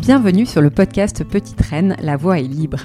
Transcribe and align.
Bienvenue 0.00 0.46
sur 0.46 0.60
le 0.62 0.70
podcast 0.70 1.22
Petite 1.22 1.60
Reine, 1.60 1.96
la 2.00 2.16
voix 2.16 2.38
est 2.38 2.42
libre. 2.42 2.78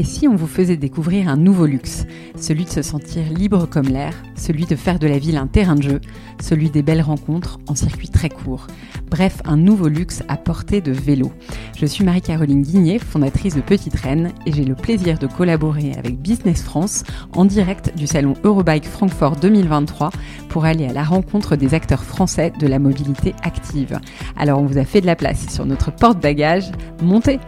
Et 0.00 0.04
si 0.04 0.26
on 0.26 0.34
vous 0.34 0.46
faisait 0.46 0.78
découvrir 0.78 1.28
un 1.28 1.36
nouveau 1.36 1.66
luxe, 1.66 2.06
celui 2.34 2.64
de 2.64 2.70
se 2.70 2.80
sentir 2.80 3.22
libre 3.30 3.68
comme 3.68 3.84
l'air, 3.84 4.14
celui 4.34 4.64
de 4.64 4.74
faire 4.74 4.98
de 4.98 5.06
la 5.06 5.18
ville 5.18 5.36
un 5.36 5.46
terrain 5.46 5.74
de 5.74 5.82
jeu, 5.82 6.00
celui 6.40 6.70
des 6.70 6.80
belles 6.80 7.02
rencontres 7.02 7.58
en 7.68 7.74
circuit 7.74 8.08
très 8.08 8.30
court, 8.30 8.66
bref, 9.10 9.42
un 9.44 9.58
nouveau 9.58 9.88
luxe 9.88 10.22
à 10.28 10.38
portée 10.38 10.80
de 10.80 10.90
vélo. 10.90 11.30
Je 11.76 11.84
suis 11.84 12.02
Marie-Caroline 12.02 12.62
Guigné, 12.62 12.98
fondatrice 12.98 13.54
de 13.54 13.60
Petite 13.60 13.94
Reine, 13.94 14.32
et 14.46 14.52
j'ai 14.52 14.64
le 14.64 14.74
plaisir 14.74 15.18
de 15.18 15.26
collaborer 15.26 15.92
avec 15.98 16.18
Business 16.18 16.62
France 16.62 17.02
en 17.34 17.44
direct 17.44 17.94
du 17.94 18.06
salon 18.06 18.32
Eurobike 18.42 18.86
Francfort 18.86 19.36
2023 19.36 20.12
pour 20.48 20.64
aller 20.64 20.86
à 20.86 20.94
la 20.94 21.04
rencontre 21.04 21.56
des 21.56 21.74
acteurs 21.74 22.04
français 22.04 22.54
de 22.58 22.66
la 22.66 22.78
mobilité 22.78 23.34
active. 23.42 24.00
Alors 24.38 24.60
on 24.60 24.64
vous 24.64 24.78
a 24.78 24.84
fait 24.86 25.02
de 25.02 25.06
la 25.06 25.14
place 25.16 25.50
sur 25.50 25.66
notre 25.66 25.94
porte-bagages, 25.94 26.72
montez 27.02 27.38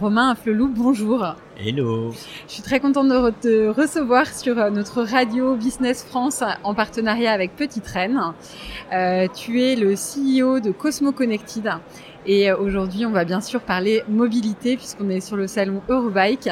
Romain 0.00 0.30
Afflelou, 0.30 0.68
bonjour. 0.74 1.24
Hello. 1.56 2.10
Je 2.48 2.52
suis 2.52 2.62
très 2.62 2.80
contente 2.80 3.08
de 3.08 3.30
te 3.30 3.68
recevoir 3.68 4.26
sur 4.26 4.58
euh, 4.58 4.68
notre 4.68 5.02
radio 5.04 5.54
Business 5.54 6.02
France 6.02 6.42
en 6.64 6.74
partenariat 6.74 7.30
avec 7.30 7.54
Petite 7.54 7.86
Reine. 7.86 8.20
Euh, 8.92 9.28
tu 9.32 9.62
es 9.62 9.76
le 9.76 9.94
CEO 9.94 10.58
de 10.58 10.72
Cosmo 10.72 11.12
Connected 11.12 11.70
et 12.26 12.50
euh, 12.50 12.56
aujourd'hui 12.56 13.06
on 13.06 13.12
va 13.12 13.24
bien 13.24 13.40
sûr 13.40 13.60
parler 13.60 14.02
mobilité 14.08 14.76
puisqu'on 14.76 15.10
est 15.10 15.20
sur 15.20 15.36
le 15.36 15.46
salon 15.46 15.80
Eurobike 15.88 16.50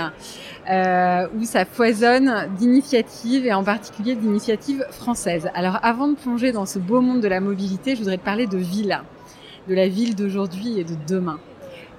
euh, 0.71 1.27
où 1.37 1.45
ça 1.45 1.65
foisonne 1.65 2.49
d'initiatives 2.57 3.45
et 3.45 3.53
en 3.53 3.65
particulier 3.65 4.15
d'initiatives 4.15 4.87
françaises. 4.91 5.51
Alors 5.55 5.81
avant 5.83 6.07
de 6.07 6.15
plonger 6.15 6.53
dans 6.53 6.67
ce 6.67 6.79
beau 6.79 7.01
monde 7.01 7.21
de 7.21 7.29
la 7.29 7.41
mobilité, 7.41 7.97
je 7.97 8.01
voudrais 8.01 8.19
te 8.19 8.25
parler 8.25 8.47
de 8.47 8.59
ville, 8.59 9.01
de 9.69 9.75
la 9.75 9.89
ville 9.89 10.15
d'aujourd'hui 10.15 10.79
et 10.79 10.85
de 10.85 10.95
demain. 11.09 11.41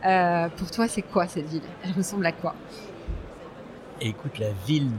Euh, 0.06 0.50
pour 0.58 0.70
toi, 0.70 0.88
c'est 0.88 1.02
quoi 1.02 1.28
cette 1.28 1.48
ville? 1.48 1.62
Elle 1.84 1.94
ressemble 1.94 2.26
à 2.26 2.32
quoi? 2.32 2.56
Écoute, 4.02 4.38
la 4.40 4.52
ville 4.68 4.90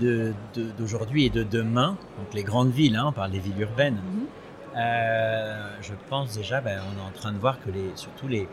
d'aujourd'hui 0.78 1.28
de, 1.28 1.40
et 1.40 1.44
de 1.44 1.48
demain, 1.48 1.96
donc 2.18 2.32
les 2.32 2.42
grandes 2.42 2.70
villes, 2.70 2.96
hein, 2.96 3.06
on 3.08 3.12
parle 3.12 3.32
des 3.32 3.38
villes 3.38 3.60
urbaines, 3.60 3.94
mhm. 3.96 4.26
euh, 4.76 5.68
je 5.82 5.92
pense 6.08 6.34
déjà, 6.34 6.60
ben, 6.60 6.80
on 6.90 6.98
est 6.98 7.06
en 7.06 7.10
train 7.10 7.32
de 7.32 7.38
voir 7.38 7.58
que 7.60 7.70
les, 7.70 7.90
surtout 7.96 8.28
les, 8.28 8.48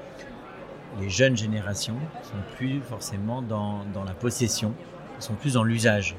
les 1.00 1.10
jeunes 1.10 1.38
générations 1.38 1.96
sont 2.24 2.58
plus 2.58 2.82
forcément 2.82 3.42
dans, 3.42 3.86
dans 3.94 4.04
la 4.04 4.14
possession, 4.14 4.74
sont 5.20 5.36
plus 5.36 5.54
dans 5.54 5.64
l'usage. 5.64 6.16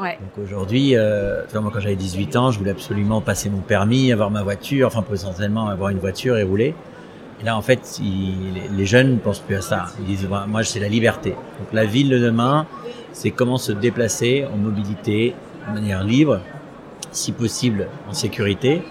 Ouais. 0.00 0.18
Donc 0.20 0.44
aujourd'hui, 0.44 0.94
euh, 0.94 1.44
moi 1.54 1.70
quand 1.72 1.80
j'avais 1.80 1.96
18 1.96 2.36
ans, 2.36 2.50
je 2.50 2.58
voulais 2.58 2.70
absolument 2.70 3.20
passer 3.20 3.50
mon 3.50 3.60
permis, 3.60 4.12
avoir 4.12 4.30
ma 4.30 4.42
voiture, 4.42 4.86
enfin 4.86 5.02
potentiellement 5.02 5.68
avoir 5.68 5.90
une 5.90 5.98
voiture 5.98 6.36
et 6.36 6.42
rouler. 6.42 6.74
Et 7.40 7.44
là, 7.44 7.56
en 7.56 7.62
fait, 7.62 8.00
les 8.02 8.86
jeunes 8.86 9.12
ne 9.12 9.18
pensent 9.18 9.40
plus 9.40 9.56
à 9.56 9.60
ça. 9.60 9.86
Ils 10.00 10.06
disent, 10.06 10.28
moi, 10.48 10.64
c'est 10.64 10.80
la 10.80 10.88
liberté. 10.88 11.30
Donc, 11.30 11.72
la 11.72 11.84
ville 11.84 12.08
de 12.08 12.18
demain, 12.18 12.66
c'est 13.12 13.30
comment 13.30 13.58
se 13.58 13.72
déplacer 13.72 14.46
en 14.52 14.56
mobilité 14.56 15.34
de 15.68 15.74
manière 15.74 16.04
libre, 16.04 16.40
si 17.12 17.32
possible 17.32 17.88
en 18.08 18.12
sécurité. 18.12 18.82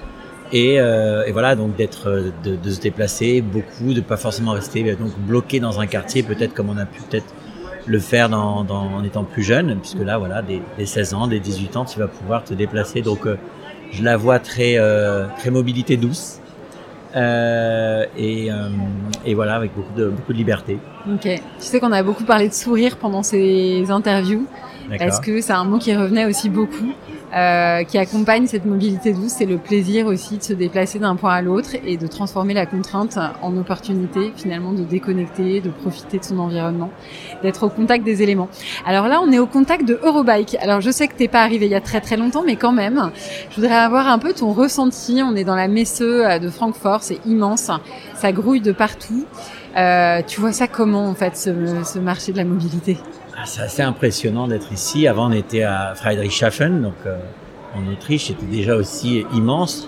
Et, 0.51 0.79
euh, 0.79 1.23
voilà, 1.31 1.55
donc 1.55 1.75
d'être, 1.75 2.31
de, 2.43 2.69
se 2.69 2.79
déplacer 2.79 3.41
beaucoup, 3.41 3.93
de 3.93 4.01
pas 4.01 4.17
forcément 4.17 4.51
rester 4.51 4.95
donc 4.95 5.17
bloqué 5.17 5.59
dans 5.59 5.79
un 5.79 5.87
quartier, 5.87 6.21
peut-être 6.21 6.53
comme 6.53 6.69
on 6.69 6.77
a 6.77 6.85
pu 6.85 7.01
peut-être 7.01 7.33
le 7.87 7.99
faire 7.99 8.29
dans, 8.29 8.65
en 8.67 9.03
étant 9.03 9.23
plus 9.23 9.43
jeune, 9.43 9.77
puisque 9.79 9.99
là, 9.99 10.17
voilà, 10.17 10.41
des, 10.41 10.61
des, 10.77 10.85
16 10.85 11.13
ans, 11.13 11.27
des 11.27 11.39
18 11.39 11.77
ans, 11.77 11.85
tu 11.85 11.99
vas 11.99 12.07
pouvoir 12.07 12.43
te 12.43 12.53
déplacer. 12.53 13.01
Donc, 13.01 13.25
euh, 13.25 13.37
je 13.91 14.03
la 14.03 14.17
vois 14.17 14.39
très, 14.39 14.77
euh, 14.77 15.25
très 15.37 15.51
mobilité 15.51 15.97
douce. 15.97 16.39
Euh, 17.15 18.05
et, 18.17 18.51
euh, 18.51 18.69
et, 19.25 19.33
voilà, 19.35 19.55
avec 19.55 19.73
beaucoup 19.73 19.93
de, 19.95 20.09
beaucoup 20.09 20.33
de 20.33 20.37
liberté. 20.37 20.77
Ok. 21.11 21.21
Tu 21.21 21.41
sais 21.59 21.79
qu'on 21.79 21.91
a 21.91 22.03
beaucoup 22.03 22.25
parlé 22.25 22.49
de 22.49 22.53
sourire 22.53 22.97
pendant 22.97 23.23
ces 23.23 23.89
interviews. 23.89 24.45
Est-ce 24.91 25.21
que 25.21 25.41
c'est 25.41 25.53
un 25.53 25.65
mot 25.65 25.77
qui 25.77 25.95
revenait 25.95 26.25
aussi 26.25 26.49
beaucoup 26.49 26.91
euh, 27.35 27.83
qui 27.83 27.97
accompagne 27.97 28.47
cette 28.47 28.65
mobilité 28.65 29.11
douce, 29.11 29.33
c'est 29.37 29.45
le 29.45 29.57
plaisir 29.57 30.05
aussi 30.05 30.37
de 30.37 30.43
se 30.43 30.53
déplacer 30.53 30.99
d'un 30.99 31.17
point 31.17 31.33
à 31.33 31.41
l'autre 31.41 31.71
et 31.83 31.97
de 31.97 32.07
transformer 32.07 32.53
la 32.53 32.65
contrainte 32.65 33.19
en 33.41 33.57
opportunité, 33.57 34.31
finalement 34.37 34.71
de 34.71 34.83
déconnecter, 34.83 35.59
de 35.59 35.69
profiter 35.69 36.19
de 36.19 36.23
son 36.23 36.39
environnement, 36.39 36.91
d'être 37.43 37.63
au 37.63 37.69
contact 37.69 38.05
des 38.05 38.21
éléments. 38.21 38.47
Alors 38.85 39.09
là, 39.09 39.19
on 39.21 39.31
est 39.33 39.39
au 39.39 39.47
contact 39.47 39.85
de 39.85 39.99
Eurobike. 40.01 40.55
Alors 40.61 40.79
je 40.79 40.91
sais 40.91 41.09
que 41.09 41.15
t'es 41.15 41.27
pas 41.27 41.41
arrivé 41.41 41.65
il 41.65 41.71
y 41.71 41.75
a 41.75 41.81
très 41.81 41.99
très 41.99 42.15
longtemps, 42.15 42.43
mais 42.45 42.55
quand 42.55 42.71
même, 42.71 43.11
je 43.49 43.55
voudrais 43.55 43.75
avoir 43.75 44.07
un 44.07 44.19
peu 44.19 44.31
ton 44.31 44.53
ressenti. 44.53 45.21
On 45.21 45.35
est 45.35 45.43
dans 45.43 45.55
la 45.55 45.67
Messe 45.67 45.99
de 45.99 46.49
Francfort, 46.49 47.03
c'est 47.03 47.19
immense, 47.25 47.69
ça 48.15 48.31
grouille 48.31 48.61
de 48.61 48.71
partout. 48.71 49.25
Euh, 49.75 50.21
tu 50.25 50.39
vois 50.39 50.53
ça 50.53 50.67
comment 50.67 51.09
en 51.09 51.15
fait, 51.15 51.35
ce, 51.35 51.51
ce 51.83 51.99
marché 51.99 52.31
de 52.31 52.37
la 52.37 52.45
mobilité? 52.45 52.97
C'est 53.43 53.61
assez 53.61 53.81
impressionnant 53.81 54.47
d'être 54.47 54.71
ici. 54.71 55.07
Avant, 55.07 55.29
on 55.29 55.33
était 55.33 55.63
à 55.63 55.93
Friedrichshafen, 55.95 56.81
donc 56.81 56.93
euh, 57.05 57.17
en 57.75 57.91
Autriche, 57.91 58.27
c'était 58.27 58.45
déjà 58.45 58.75
aussi 58.75 59.25
immense. 59.33 59.87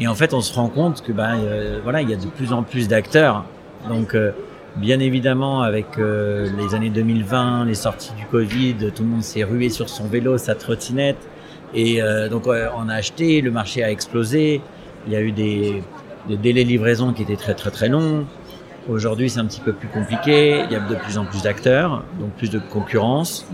Et 0.00 0.08
en 0.08 0.14
fait, 0.14 0.34
on 0.34 0.40
se 0.40 0.52
rend 0.52 0.68
compte 0.68 1.02
que 1.02 1.12
ben 1.12 1.38
euh, 1.38 1.80
voilà, 1.82 2.02
il 2.02 2.10
y 2.10 2.12
a 2.12 2.16
de 2.16 2.26
plus 2.26 2.52
en 2.52 2.62
plus 2.62 2.88
d'acteurs. 2.88 3.44
Donc, 3.88 4.14
euh, 4.14 4.32
bien 4.76 5.00
évidemment, 5.00 5.62
avec 5.62 5.86
les 5.96 6.74
années 6.74 6.90
2020, 6.90 7.64
les 7.64 7.74
sorties 7.74 8.12
du 8.16 8.26
Covid, 8.26 8.74
tout 8.94 9.02
le 9.02 9.08
monde 9.08 9.22
s'est 9.22 9.42
rué 9.42 9.70
sur 9.70 9.88
son 9.88 10.06
vélo, 10.06 10.38
sa 10.38 10.54
trottinette. 10.54 11.16
Et 11.74 12.00
donc, 12.30 12.46
on 12.46 12.88
a 12.88 12.94
acheté, 12.94 13.40
le 13.40 13.50
marché 13.50 13.82
a 13.82 13.90
explosé. 13.90 14.60
Il 15.06 15.12
y 15.12 15.16
a 15.16 15.20
eu 15.20 15.32
des, 15.32 15.82
des 16.28 16.36
délais 16.36 16.62
de 16.62 16.68
livraison 16.68 17.12
qui 17.12 17.22
étaient 17.22 17.36
très 17.36 17.54
très 17.54 17.70
très 17.70 17.88
longs. 17.88 18.24
Aujourd'hui, 18.88 19.28
c'est 19.28 19.40
un 19.40 19.44
petit 19.44 19.60
peu 19.60 19.72
plus 19.72 19.88
compliqué. 19.88 20.62
Il 20.64 20.72
y 20.72 20.76
a 20.76 20.80
de 20.80 20.94
plus 20.94 21.18
en 21.18 21.24
plus 21.24 21.42
d'acteurs, 21.42 22.04
donc 22.18 22.30
plus 22.32 22.50
de 22.50 22.58
concurrence. 22.58 23.46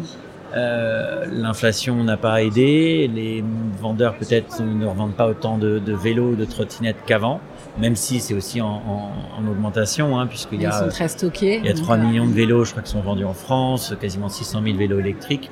Euh, 0.56 1.24
L'inflation 1.28 2.04
n'a 2.04 2.16
pas 2.16 2.42
aidé. 2.42 3.10
Les 3.12 3.42
vendeurs 3.80 4.14
peut-être 4.14 4.62
ne 4.62 4.86
revendent 4.86 5.14
pas 5.16 5.26
autant 5.26 5.58
de, 5.58 5.80
de 5.80 5.92
vélos, 5.92 6.36
de 6.36 6.44
trottinettes 6.44 6.98
qu'avant, 7.06 7.40
même 7.78 7.96
si 7.96 8.20
c'est 8.20 8.34
aussi 8.34 8.60
en, 8.60 8.68
en, 8.68 9.12
en 9.42 9.50
augmentation, 9.50 10.18
hein, 10.18 10.28
puisqu'il 10.28 10.62
y 10.62 10.66
a, 10.66 10.70
sont 10.70 10.88
très 10.88 11.08
stockés, 11.08 11.58
il 11.58 11.66
y 11.66 11.68
a 11.68 11.74
3 11.74 11.96
millions 11.96 12.26
de 12.26 12.32
vélos, 12.32 12.64
je 12.66 12.70
crois, 12.70 12.84
qui 12.84 12.92
sont 12.92 13.00
vendus 13.00 13.24
en 13.24 13.34
France, 13.34 13.94
quasiment 14.00 14.28
600 14.28 14.62
000 14.64 14.76
vélos 14.76 15.00
électriques, 15.00 15.50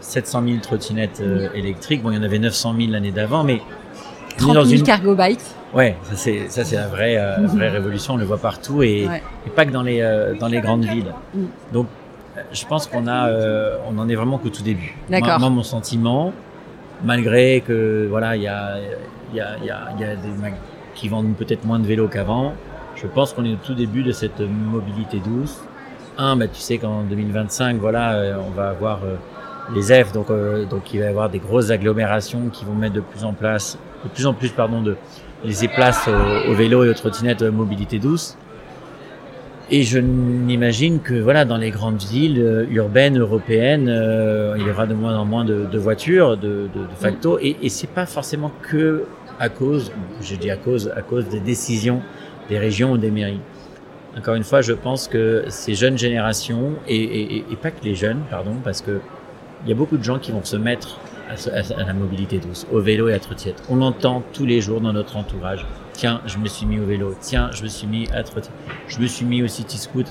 700 0.00 0.42
000 0.46 0.58
trottinettes 0.58 1.22
euh, 1.22 1.48
électriques. 1.54 2.02
Bon, 2.02 2.10
il 2.10 2.16
y 2.16 2.18
en 2.18 2.22
avait 2.22 2.38
900 2.38 2.74
000 2.78 2.90
l'année 2.92 3.12
d'avant, 3.12 3.42
mais 3.42 3.62
30 4.36 4.66
000 4.66 4.80
une... 4.80 4.82
cargo 4.82 5.14
bikes. 5.14 5.40
Ouais, 5.76 5.94
ça 6.04 6.16
c'est 6.16 6.48
ça 6.48 6.64
c'est 6.64 6.76
la 6.76 6.88
vraie 6.88 7.18
euh, 7.18 7.36
vraie 7.46 7.68
révolution. 7.68 8.14
On 8.14 8.16
le 8.16 8.24
voit 8.24 8.38
partout 8.38 8.82
et, 8.82 9.06
et 9.46 9.50
pas 9.54 9.66
que 9.66 9.70
dans 9.70 9.82
les 9.82 10.00
euh, 10.00 10.34
dans 10.34 10.48
les 10.48 10.62
grandes 10.62 10.86
villes. 10.86 11.12
Mm. 11.34 11.44
Donc 11.74 11.86
je 12.50 12.64
pense 12.64 12.86
qu'on 12.86 13.06
a 13.06 13.28
euh, 13.28 13.76
on 13.86 13.98
en 13.98 14.08
est 14.08 14.14
vraiment 14.14 14.38
qu'au 14.38 14.48
tout 14.48 14.62
début. 14.62 14.96
D'accord. 15.10 15.38
Moi, 15.38 15.50
mon 15.50 15.62
sentiment, 15.62 16.32
malgré 17.04 17.60
que 17.60 18.06
voilà 18.08 18.36
il 18.36 18.42
y 18.42 18.48
a 18.48 18.78
il 19.32 19.36
y 19.36 19.40
a 19.40 19.56
il 19.60 19.66
y 19.66 19.70
a, 19.70 19.92
y 20.00 20.04
a 20.04 20.16
des 20.16 20.30
qui 20.94 21.08
vendent 21.08 21.36
peut-être 21.36 21.66
moins 21.66 21.78
de 21.78 21.86
vélos 21.86 22.08
qu'avant, 22.08 22.54
je 22.94 23.06
pense 23.06 23.34
qu'on 23.34 23.44
est 23.44 23.52
au 23.52 23.58
tout 23.62 23.74
début 23.74 24.02
de 24.02 24.12
cette 24.12 24.40
mobilité 24.40 25.18
douce. 25.18 25.60
Un, 26.16 26.36
bah, 26.36 26.48
tu 26.48 26.58
sais 26.58 26.78
qu'en 26.78 27.02
2025, 27.02 27.76
voilà, 27.76 28.38
on 28.40 28.50
va 28.50 28.70
avoir 28.70 29.00
les 29.74 30.04
F, 30.04 30.12
donc 30.12 30.30
euh, 30.30 30.64
donc 30.64 30.92
il 30.92 31.00
va 31.00 31.06
y 31.06 31.08
avoir 31.08 31.30
des 31.30 31.38
grosses 31.38 31.70
agglomérations 31.70 32.48
qui 32.52 32.64
vont 32.64 32.74
mettre 32.74 32.94
de 32.94 33.00
plus 33.00 33.24
en 33.24 33.32
place, 33.32 33.78
de 34.04 34.08
plus 34.08 34.26
en 34.26 34.34
plus 34.34 34.50
pardon 34.50 34.82
de 34.82 34.96
laisser 35.44 35.68
place 35.68 36.08
au, 36.08 36.54
vélo 36.54 36.84
et 36.84 36.88
aux 36.88 36.94
trottinettes 36.94 37.42
mobilité 37.42 37.98
douce. 37.98 38.36
Et 39.70 39.82
je 39.82 39.98
n'imagine 39.98 41.00
que 41.00 41.14
voilà 41.14 41.44
dans 41.44 41.56
les 41.56 41.70
grandes 41.70 42.00
villes 42.00 42.40
euh, 42.40 42.66
urbaines 42.70 43.18
européennes, 43.18 43.88
euh, 43.88 44.54
il 44.58 44.64
y 44.64 44.70
aura 44.70 44.86
de 44.86 44.94
moins 44.94 45.18
en 45.18 45.24
moins 45.24 45.44
de, 45.44 45.78
voitures, 45.78 46.36
de, 46.36 46.68
facto, 47.00 47.38
et, 47.40 47.56
et 47.62 47.68
c'est 47.68 47.88
pas 47.88 48.06
forcément 48.06 48.52
que 48.62 49.04
à 49.40 49.48
cause, 49.48 49.90
je 50.22 50.36
dis 50.36 50.50
à 50.50 50.56
cause, 50.56 50.92
à 50.96 51.02
cause 51.02 51.28
des 51.28 51.40
décisions 51.40 52.00
des 52.48 52.58
régions 52.58 52.92
ou 52.92 52.98
des 52.98 53.10
mairies. 53.10 53.40
Encore 54.16 54.34
une 54.34 54.44
fois, 54.44 54.62
je 54.62 54.72
pense 54.72 55.08
que 55.08 55.44
ces 55.48 55.74
jeunes 55.74 55.98
générations 55.98 56.72
et, 56.88 56.96
et, 56.96 57.36
et 57.38 57.56
pas 57.56 57.70
que 57.70 57.84
les 57.84 57.94
jeunes, 57.94 58.22
pardon, 58.30 58.54
parce 58.64 58.80
que 58.80 59.00
il 59.64 59.70
y 59.70 59.72
a 59.72 59.74
beaucoup 59.74 59.96
de 59.96 60.04
gens 60.04 60.18
qui 60.18 60.32
vont 60.32 60.44
se 60.44 60.56
mettre 60.56 61.00
à, 61.28 61.34
à, 61.50 61.80
à 61.80 61.84
la 61.84 61.92
mobilité 61.92 62.38
douce, 62.38 62.66
au 62.72 62.80
vélo 62.80 63.08
et 63.08 63.14
à 63.14 63.18
trottinette. 63.18 63.62
On 63.68 63.76
l'entend 63.76 64.22
tous 64.32 64.46
les 64.46 64.60
jours 64.60 64.80
dans 64.80 64.92
notre 64.92 65.16
entourage. 65.16 65.66
Tiens, 65.92 66.20
je 66.26 66.38
me 66.38 66.46
suis 66.46 66.66
mis 66.66 66.78
au 66.78 66.84
vélo. 66.84 67.14
Tiens, 67.20 67.50
je 67.52 67.62
me 67.62 67.68
suis 67.68 67.86
mis 67.86 68.08
à 68.12 68.22
trottinette. 68.22 68.52
Je 68.88 69.00
me 69.00 69.06
suis 69.06 69.24
mis 69.24 69.42
au 69.42 69.48
city 69.48 69.78
scoot. 69.78 70.06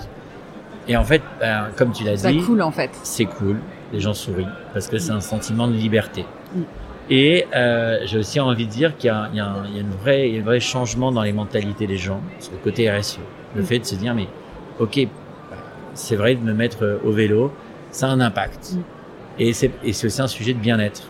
Et 0.88 0.98
en 0.98 1.04
fait, 1.04 1.22
ben, 1.40 1.68
comme 1.76 1.92
tu 1.92 2.04
l'as 2.04 2.16
dit, 2.16 2.22
c'est 2.22 2.46
cool 2.46 2.62
en 2.62 2.72
fait. 2.72 2.92
C'est 3.04 3.26
cool. 3.26 3.60
Les 3.92 4.00
gens 4.00 4.14
sourient 4.14 4.48
parce 4.74 4.88
que 4.88 4.98
c'est 4.98 5.12
un 5.12 5.22
sentiment 5.22 5.68
de 5.68 5.74
liberté. 5.74 6.26
Mm. 6.54 6.62
Et 7.10 7.46
euh, 7.56 8.00
j'ai 8.06 8.18
aussi 8.18 8.40
envie 8.40 8.66
de 8.66 8.72
dire 8.72 8.98
qu'il 8.98 9.12
y, 9.12 9.36
y, 9.36 9.38
y, 9.38 9.40
a 9.40 9.64
une 9.80 9.92
vraie, 9.92 10.40
un 10.40 10.44
vrai 10.44 10.60
changement 10.60 11.12
dans 11.12 11.22
les 11.22 11.34
mentalités 11.34 11.86
des 11.86 11.98
gens 11.98 12.20
sur 12.40 12.52
le 12.54 12.58
côté 12.60 12.90
RSE. 12.90 13.20
Le 13.56 13.62
mm. 13.62 13.66
fait 13.66 13.80
de 13.80 13.86
se 13.86 13.96
dire, 13.96 14.16
mais 14.16 14.28
ok, 14.80 15.08
c'est 15.94 16.16
vrai 16.16 16.36
de 16.36 16.42
me 16.42 16.54
mettre 16.54 17.00
au 17.04 17.12
vélo, 17.12 17.52
ça 17.92 18.08
a 18.08 18.10
un 18.10 18.20
impact. 18.20 18.74
Mm. 18.74 18.95
Et 19.40 19.54
c'est 19.54 19.72
aussi 19.84 20.22
un 20.22 20.28
sujet 20.28 20.54
de 20.54 20.60
bien-être. 20.60 21.04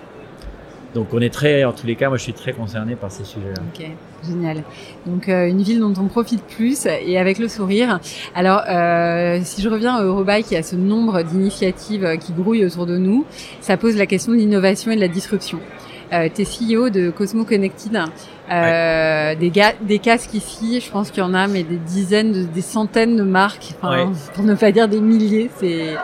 Donc 0.95 1.07
on 1.11 1.19
est 1.19 1.29
très, 1.29 1.65
en 1.65 1.73
tous 1.73 1.85
les 1.85 1.95
cas, 1.95 2.07
moi 2.07 2.17
je 2.17 2.23
suis 2.23 2.33
très 2.33 2.53
concerné 2.53 2.95
par 2.95 3.11
ces 3.11 3.25
sujets-là. 3.25 3.61
Ok, 3.73 3.85
génial. 4.25 4.63
Donc 5.05 5.27
euh, 5.27 5.45
une 5.45 5.61
ville 5.61 5.81
dont 5.81 5.93
on 5.99 6.07
profite 6.07 6.41
plus 6.41 6.85
et 6.85 7.19
avec 7.19 7.37
le 7.37 7.49
sourire. 7.49 7.99
Alors 8.33 8.61
euh, 8.69 9.41
si 9.43 9.61
je 9.61 9.67
reviens 9.67 9.99
au 9.99 10.03
Eurobail 10.05 10.45
qui 10.45 10.55
a 10.55 10.63
ce 10.63 10.77
nombre 10.77 11.21
d'initiatives 11.23 12.17
qui 12.17 12.31
grouillent 12.31 12.65
autour 12.65 12.85
de 12.85 12.97
nous, 12.97 13.25
ça 13.59 13.75
pose 13.75 13.97
la 13.97 14.05
question 14.05 14.31
de 14.31 14.37
l'innovation 14.37 14.89
et 14.89 14.95
de 14.95 15.01
la 15.01 15.09
disruption. 15.09 15.59
Euh, 16.13 16.29
t'es 16.33 16.43
CEO 16.43 16.89
de 16.89 17.09
Cosmo 17.09 17.43
Connected, 17.43 17.99
euh, 18.51 19.35
des, 19.35 19.51
des 19.81 19.99
casques 19.99 20.33
ici, 20.33 20.79
je 20.79 20.89
pense 20.91 21.09
qu'il 21.09 21.21
y 21.21 21.25
en 21.25 21.33
a, 21.33 21.47
mais 21.47 21.63
des 21.63 21.77
dizaines, 21.77 22.47
des 22.53 22.61
centaines 22.61 23.17
de 23.17 23.23
marques, 23.23 23.73
pour 24.33 24.45
ne 24.45 24.53
pas 24.53 24.71
dire 24.71 24.87
des 24.87 25.01
milliers, 25.01 25.49
c'est 25.57 25.95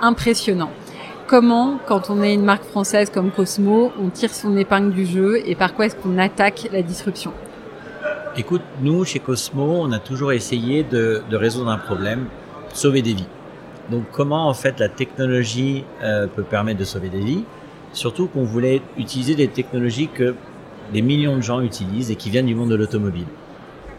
impressionnant 0.00 0.70
comment, 1.26 1.78
quand 1.86 2.10
on 2.10 2.22
est 2.22 2.34
une 2.34 2.44
marque 2.44 2.64
française 2.64 3.10
comme 3.10 3.30
Cosmo, 3.30 3.92
on 4.00 4.08
tire 4.10 4.32
son 4.32 4.56
épingle 4.56 4.92
du 4.92 5.04
jeu 5.04 5.40
et 5.44 5.54
par 5.54 5.74
quoi 5.74 5.86
est-ce 5.86 5.96
qu'on 5.96 6.18
attaque 6.18 6.68
la 6.72 6.82
disruption? 6.82 7.32
Écoute, 8.36 8.62
nous, 8.82 9.04
chez 9.04 9.18
Cosmo, 9.18 9.80
on 9.82 9.92
a 9.92 9.98
toujours 9.98 10.32
essayé 10.32 10.82
de, 10.82 11.22
résoudre 11.32 11.70
un 11.70 11.78
problème, 11.78 12.26
sauver 12.72 13.02
des 13.02 13.14
vies. 13.14 13.28
Donc 13.90 14.04
comment 14.12 14.48
en 14.48 14.54
fait 14.54 14.80
la 14.80 14.88
technologie 14.88 15.84
euh, 16.02 16.26
peut 16.26 16.42
permettre 16.42 16.80
de 16.80 16.84
sauver 16.84 17.08
des 17.08 17.20
vies? 17.20 17.44
Surtout 17.92 18.26
qu'on 18.26 18.44
voulait 18.44 18.82
utiliser 18.98 19.34
des 19.34 19.48
technologies 19.48 20.08
que 20.08 20.34
des 20.92 21.02
millions 21.02 21.36
de 21.36 21.42
gens 21.42 21.60
utilisent 21.60 22.10
et 22.10 22.16
qui 22.16 22.30
viennent 22.30 22.46
du 22.46 22.54
monde 22.54 22.70
de 22.70 22.74
l'automobile. 22.74 23.26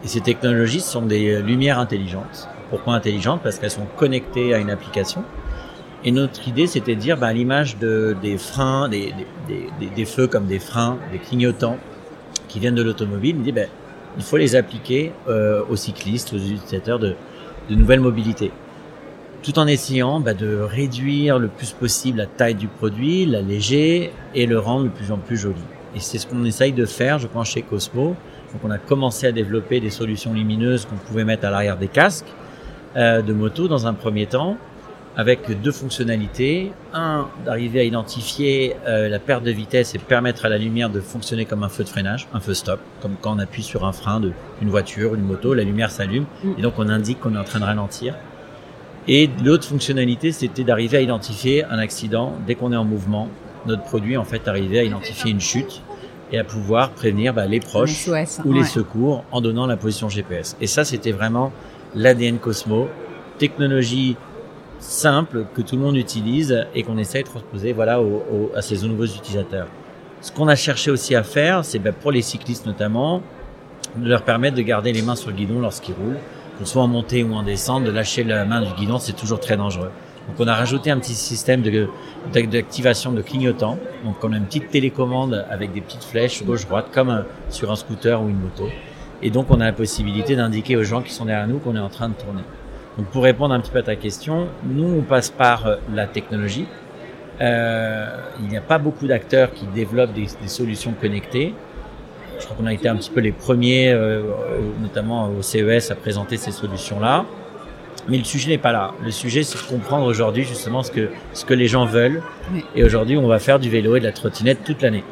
Et 0.04 0.08
ces 0.08 0.20
technologies 0.20 0.80
sont 0.80 1.02
des 1.02 1.42
lumières 1.42 1.78
intelligentes. 1.78 2.48
Pourquoi 2.70 2.94
intelligentes? 2.94 3.40
Parce 3.42 3.58
qu'elles 3.58 3.70
sont 3.70 3.88
connectées 3.96 4.54
à 4.54 4.58
une 4.58 4.70
application 4.70 5.24
et 6.04 6.12
notre 6.12 6.46
idée, 6.46 6.66
c'était 6.66 6.94
de 6.94 7.00
dire, 7.00 7.16
bah, 7.16 7.28
à 7.28 7.32
l'image 7.32 7.78
de, 7.78 8.16
des 8.22 8.38
freins, 8.38 8.88
des, 8.88 9.12
feux 10.04 10.28
comme 10.28 10.46
des 10.46 10.60
freins, 10.60 10.98
des 11.10 11.18
clignotants 11.18 11.76
qui 12.46 12.60
viennent 12.60 12.76
de 12.76 12.82
l'automobile, 12.82 13.36
bah, 13.52 13.62
il 14.16 14.22
faut 14.22 14.36
les 14.36 14.54
appliquer 14.54 15.12
euh, 15.28 15.62
aux 15.68 15.76
cyclistes, 15.76 16.32
aux 16.32 16.38
utilisateurs 16.38 16.98
de, 16.98 17.14
nouvelles 17.70 18.00
mobilités. 18.00 18.52
Tout 19.42 19.58
en 19.58 19.66
essayant 19.66 20.20
bah, 20.20 20.34
de 20.34 20.58
réduire 20.58 21.38
le 21.38 21.48
plus 21.48 21.72
possible 21.72 22.18
la 22.18 22.26
taille 22.26 22.54
du 22.54 22.68
produit, 22.68 23.26
l'alléger 23.26 24.12
et 24.34 24.46
le 24.46 24.58
rendre 24.58 24.84
de 24.84 24.90
plus 24.90 25.10
en 25.10 25.18
plus 25.18 25.36
joli. 25.36 25.60
Et 25.96 26.00
c'est 26.00 26.18
ce 26.18 26.26
qu'on 26.26 26.44
essaye 26.44 26.72
de 26.72 26.86
faire, 26.86 27.18
je 27.18 27.26
pense, 27.26 27.50
chez 27.50 27.62
Cosmo. 27.62 28.16
Donc 28.52 28.62
on 28.64 28.70
a 28.70 28.78
commencé 28.78 29.26
à 29.26 29.32
développer 29.32 29.80
des 29.80 29.90
solutions 29.90 30.32
lumineuses 30.32 30.86
qu'on 30.86 30.96
pouvait 30.96 31.24
mettre 31.24 31.46
à 31.46 31.50
l'arrière 31.50 31.76
des 31.76 31.88
casques 31.88 32.26
euh, 32.96 33.20
de 33.20 33.32
moto 33.32 33.68
dans 33.68 33.86
un 33.86 33.94
premier 33.94 34.26
temps 34.26 34.56
avec 35.18 35.60
deux 35.60 35.72
fonctionnalités. 35.72 36.72
Un, 36.94 37.26
d'arriver 37.44 37.80
à 37.80 37.82
identifier 37.82 38.76
euh, 38.86 39.08
la 39.08 39.18
perte 39.18 39.42
de 39.42 39.50
vitesse 39.50 39.94
et 39.94 39.98
permettre 39.98 40.46
à 40.46 40.48
la 40.48 40.56
lumière 40.56 40.88
de 40.88 41.00
fonctionner 41.00 41.44
comme 41.44 41.64
un 41.64 41.68
feu 41.68 41.82
de 41.82 41.88
freinage, 41.88 42.28
un 42.32 42.40
feu 42.40 42.54
stop, 42.54 42.78
comme 43.02 43.16
quand 43.20 43.34
on 43.34 43.40
appuie 43.40 43.64
sur 43.64 43.84
un 43.84 43.92
frein 43.92 44.20
d'une 44.20 44.70
voiture, 44.70 45.16
une 45.16 45.24
moto, 45.24 45.54
la 45.54 45.64
lumière 45.64 45.90
s'allume 45.90 46.24
mm. 46.44 46.52
et 46.58 46.62
donc 46.62 46.74
on 46.78 46.88
indique 46.88 47.18
qu'on 47.20 47.34
est 47.34 47.38
en 47.38 47.44
train 47.44 47.58
de 47.58 47.64
ralentir. 47.64 48.14
Et 49.08 49.28
l'autre 49.44 49.66
fonctionnalité, 49.66 50.30
c'était 50.30 50.64
d'arriver 50.64 50.98
à 50.98 51.00
identifier 51.00 51.64
un 51.64 51.78
accident 51.78 52.34
dès 52.46 52.54
qu'on 52.54 52.72
est 52.72 52.76
en 52.76 52.84
mouvement. 52.84 53.28
Notre 53.66 53.82
produit, 53.82 54.16
en 54.16 54.24
fait, 54.24 54.46
arrivait 54.46 54.78
à 54.78 54.84
identifier 54.84 55.32
une 55.32 55.40
chute 55.40 55.82
et 56.30 56.38
à 56.38 56.44
pouvoir 56.44 56.90
prévenir 56.90 57.34
bah, 57.34 57.46
les 57.46 57.58
proches 57.58 58.08
ou 58.44 58.52
les 58.52 58.64
secours 58.64 59.24
en 59.32 59.40
donnant 59.40 59.66
la 59.66 59.76
position 59.76 60.08
GPS. 60.08 60.56
Et 60.60 60.66
ça, 60.66 60.84
c'était 60.84 61.10
vraiment 61.10 61.52
l'ADN 61.94 62.38
Cosmo, 62.38 62.88
technologie 63.38 64.16
simple 64.78 65.46
que 65.54 65.62
tout 65.62 65.76
le 65.76 65.82
monde 65.82 65.96
utilise 65.96 66.66
et 66.74 66.82
qu'on 66.82 66.98
essaye 66.98 67.22
de 67.22 67.28
transposer 67.28 67.72
voilà, 67.72 68.00
à 68.54 68.62
ces 68.62 68.86
nouveaux 68.86 69.06
utilisateurs. 69.06 69.66
Ce 70.20 70.32
qu'on 70.32 70.48
a 70.48 70.56
cherché 70.56 70.90
aussi 70.90 71.14
à 71.14 71.22
faire, 71.22 71.64
c'est 71.64 71.78
ben, 71.78 71.92
pour 71.92 72.10
les 72.10 72.22
cyclistes 72.22 72.66
notamment, 72.66 73.22
de 73.96 74.08
leur 74.08 74.22
permettre 74.22 74.56
de 74.56 74.62
garder 74.62 74.92
les 74.92 75.02
mains 75.02 75.16
sur 75.16 75.30
le 75.30 75.36
guidon 75.36 75.60
lorsqu'ils 75.60 75.94
roulent, 75.94 76.18
que 76.58 76.64
ce 76.64 76.72
soit 76.72 76.82
en 76.82 76.88
montée 76.88 77.22
ou 77.22 77.34
en 77.34 77.42
descente, 77.42 77.84
de 77.84 77.90
lâcher 77.90 78.24
la 78.24 78.44
main 78.44 78.62
du 78.62 78.72
guidon, 78.74 78.98
c'est 78.98 79.12
toujours 79.12 79.40
très 79.40 79.56
dangereux. 79.56 79.90
Donc 80.28 80.36
on 80.40 80.46
a 80.46 80.54
rajouté 80.54 80.90
un 80.90 80.98
petit 80.98 81.14
système 81.14 81.62
d'activation 82.32 83.12
de, 83.12 83.22
clignotant, 83.22 83.78
donc 84.04 84.16
on 84.22 84.32
a 84.32 84.36
une 84.36 84.44
petite 84.44 84.70
télécommande 84.70 85.46
avec 85.48 85.72
des 85.72 85.80
petites 85.80 86.04
flèches 86.04 86.44
gauche-droite, 86.44 86.88
comme 86.92 87.24
sur 87.48 87.70
un 87.70 87.76
scooter 87.76 88.20
ou 88.20 88.28
une 88.28 88.38
moto. 88.38 88.68
Et 89.22 89.30
donc 89.30 89.46
on 89.50 89.60
a 89.60 89.64
la 89.64 89.72
possibilité 89.72 90.36
d'indiquer 90.36 90.76
aux 90.76 90.84
gens 90.84 91.00
qui 91.00 91.12
sont 91.12 91.24
derrière 91.24 91.48
nous 91.48 91.58
qu'on 91.58 91.76
est 91.76 91.80
en 91.80 91.88
train 91.88 92.10
de 92.10 92.14
tourner. 92.14 92.42
Donc 92.98 93.06
pour 93.06 93.22
répondre 93.22 93.54
un 93.54 93.60
petit 93.60 93.70
peu 93.70 93.78
à 93.78 93.82
ta 93.82 93.94
question, 93.94 94.48
nous 94.64 94.98
on 94.98 95.02
passe 95.02 95.30
par 95.30 95.66
euh, 95.66 95.76
la 95.94 96.08
technologie. 96.08 96.66
Euh, 97.40 98.06
il 98.40 98.48
n'y 98.48 98.56
a 98.56 98.60
pas 98.60 98.78
beaucoup 98.78 99.06
d'acteurs 99.06 99.52
qui 99.52 99.66
développent 99.66 100.12
des, 100.12 100.26
des, 100.42 100.48
solutions 100.48 100.92
connectées. 101.00 101.54
Je 102.40 102.44
crois 102.44 102.56
qu'on 102.56 102.66
a 102.66 102.72
été 102.72 102.88
un 102.88 102.96
petit 102.96 103.10
peu 103.10 103.20
les 103.20 103.30
premiers, 103.30 103.92
euh, 103.92 104.22
notamment 104.82 105.28
au 105.28 105.42
CES, 105.42 105.92
à 105.92 105.94
présenter 105.94 106.36
ces 106.36 106.50
solutions-là. 106.50 107.24
Mais 108.08 108.18
le 108.18 108.24
sujet 108.24 108.50
n'est 108.50 108.58
pas 108.58 108.72
là. 108.72 108.92
Le 109.04 109.12
sujet, 109.12 109.44
c'est 109.44 109.58
de 109.58 109.70
comprendre 109.70 110.06
aujourd'hui 110.06 110.42
justement 110.42 110.82
ce 110.82 110.90
que, 110.90 111.10
ce 111.34 111.44
que 111.44 111.54
les 111.54 111.68
gens 111.68 111.84
veulent. 111.84 112.22
Et 112.74 112.82
aujourd'hui, 112.82 113.16
on 113.16 113.28
va 113.28 113.38
faire 113.38 113.60
du 113.60 113.70
vélo 113.70 113.94
et 113.94 114.00
de 114.00 114.06
la 114.06 114.12
trottinette 114.12 114.64
toute 114.64 114.82
l'année. 114.82 115.04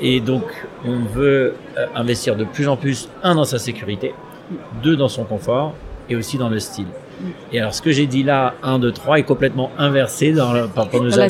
Et 0.00 0.20
donc, 0.20 0.44
on 0.84 1.00
veut 1.00 1.54
investir 1.94 2.34
de 2.36 2.44
plus 2.44 2.68
en 2.68 2.76
plus, 2.76 3.08
un, 3.22 3.34
dans 3.34 3.44
sa 3.44 3.58
sécurité, 3.58 4.14
deux, 4.82 4.96
dans 4.96 5.08
son 5.08 5.24
confort, 5.24 5.74
et 6.10 6.16
aussi 6.16 6.36
dans 6.36 6.48
le 6.48 6.58
style. 6.58 6.86
Et 7.52 7.60
alors, 7.60 7.74
ce 7.74 7.82
que 7.82 7.90
j'ai 7.90 8.06
dit 8.06 8.22
là, 8.22 8.54
1, 8.62 8.78
2, 8.78 8.92
3, 8.92 9.18
est 9.18 9.22
complètement 9.22 9.70
inversé 9.78 10.32
dans, 10.32 10.52
la, 10.52 10.68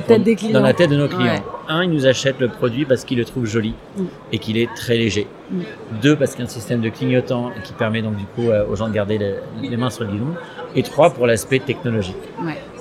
tête 0.01 0.23
des 0.23 0.37
clients. 0.37 0.53
dans 0.53 0.61
la 0.61 0.73
tête 0.73 0.91
de 0.91 0.97
nos 0.97 1.09
clients. 1.09 1.43
Un, 1.69 1.85
ils 1.85 1.91
nous 1.91 2.07
achètent 2.07 2.41
le 2.41 2.49
produit 2.49 2.85
parce 2.85 3.05
qu'ils 3.05 3.19
le 3.19 3.25
trouvent 3.25 3.47
joli 3.47 3.75
mm. 3.97 4.05
et 4.33 4.39
qu'il 4.39 4.57
est 4.57 4.73
très 4.75 4.97
léger. 4.97 5.27
Mm. 5.51 5.61
Deux, 6.03 6.17
parce 6.17 6.33
qu'il 6.33 6.41
y 6.41 6.43
a 6.43 6.47
un 6.47 6.53
système 6.53 6.81
de 6.81 6.89
clignotant 6.89 7.51
qui 7.65 7.73
permet 7.73 8.03
donc 8.03 8.17
du 8.17 8.25
coup 8.25 8.51
euh, 8.51 8.67
aux 8.67 8.77
gens 8.77 8.89
de 8.89 8.95
garder 8.95 9.19
les, 9.63 9.77
mains 9.77 9.91
sur 9.91 10.05
le 10.05 10.11
guidon. 10.11 10.35
Et 10.75 10.83
trois, 10.83 11.11
pour 11.11 11.27
l'aspect 11.27 11.59
technologique. 11.59 12.17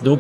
Donc, 0.04 0.20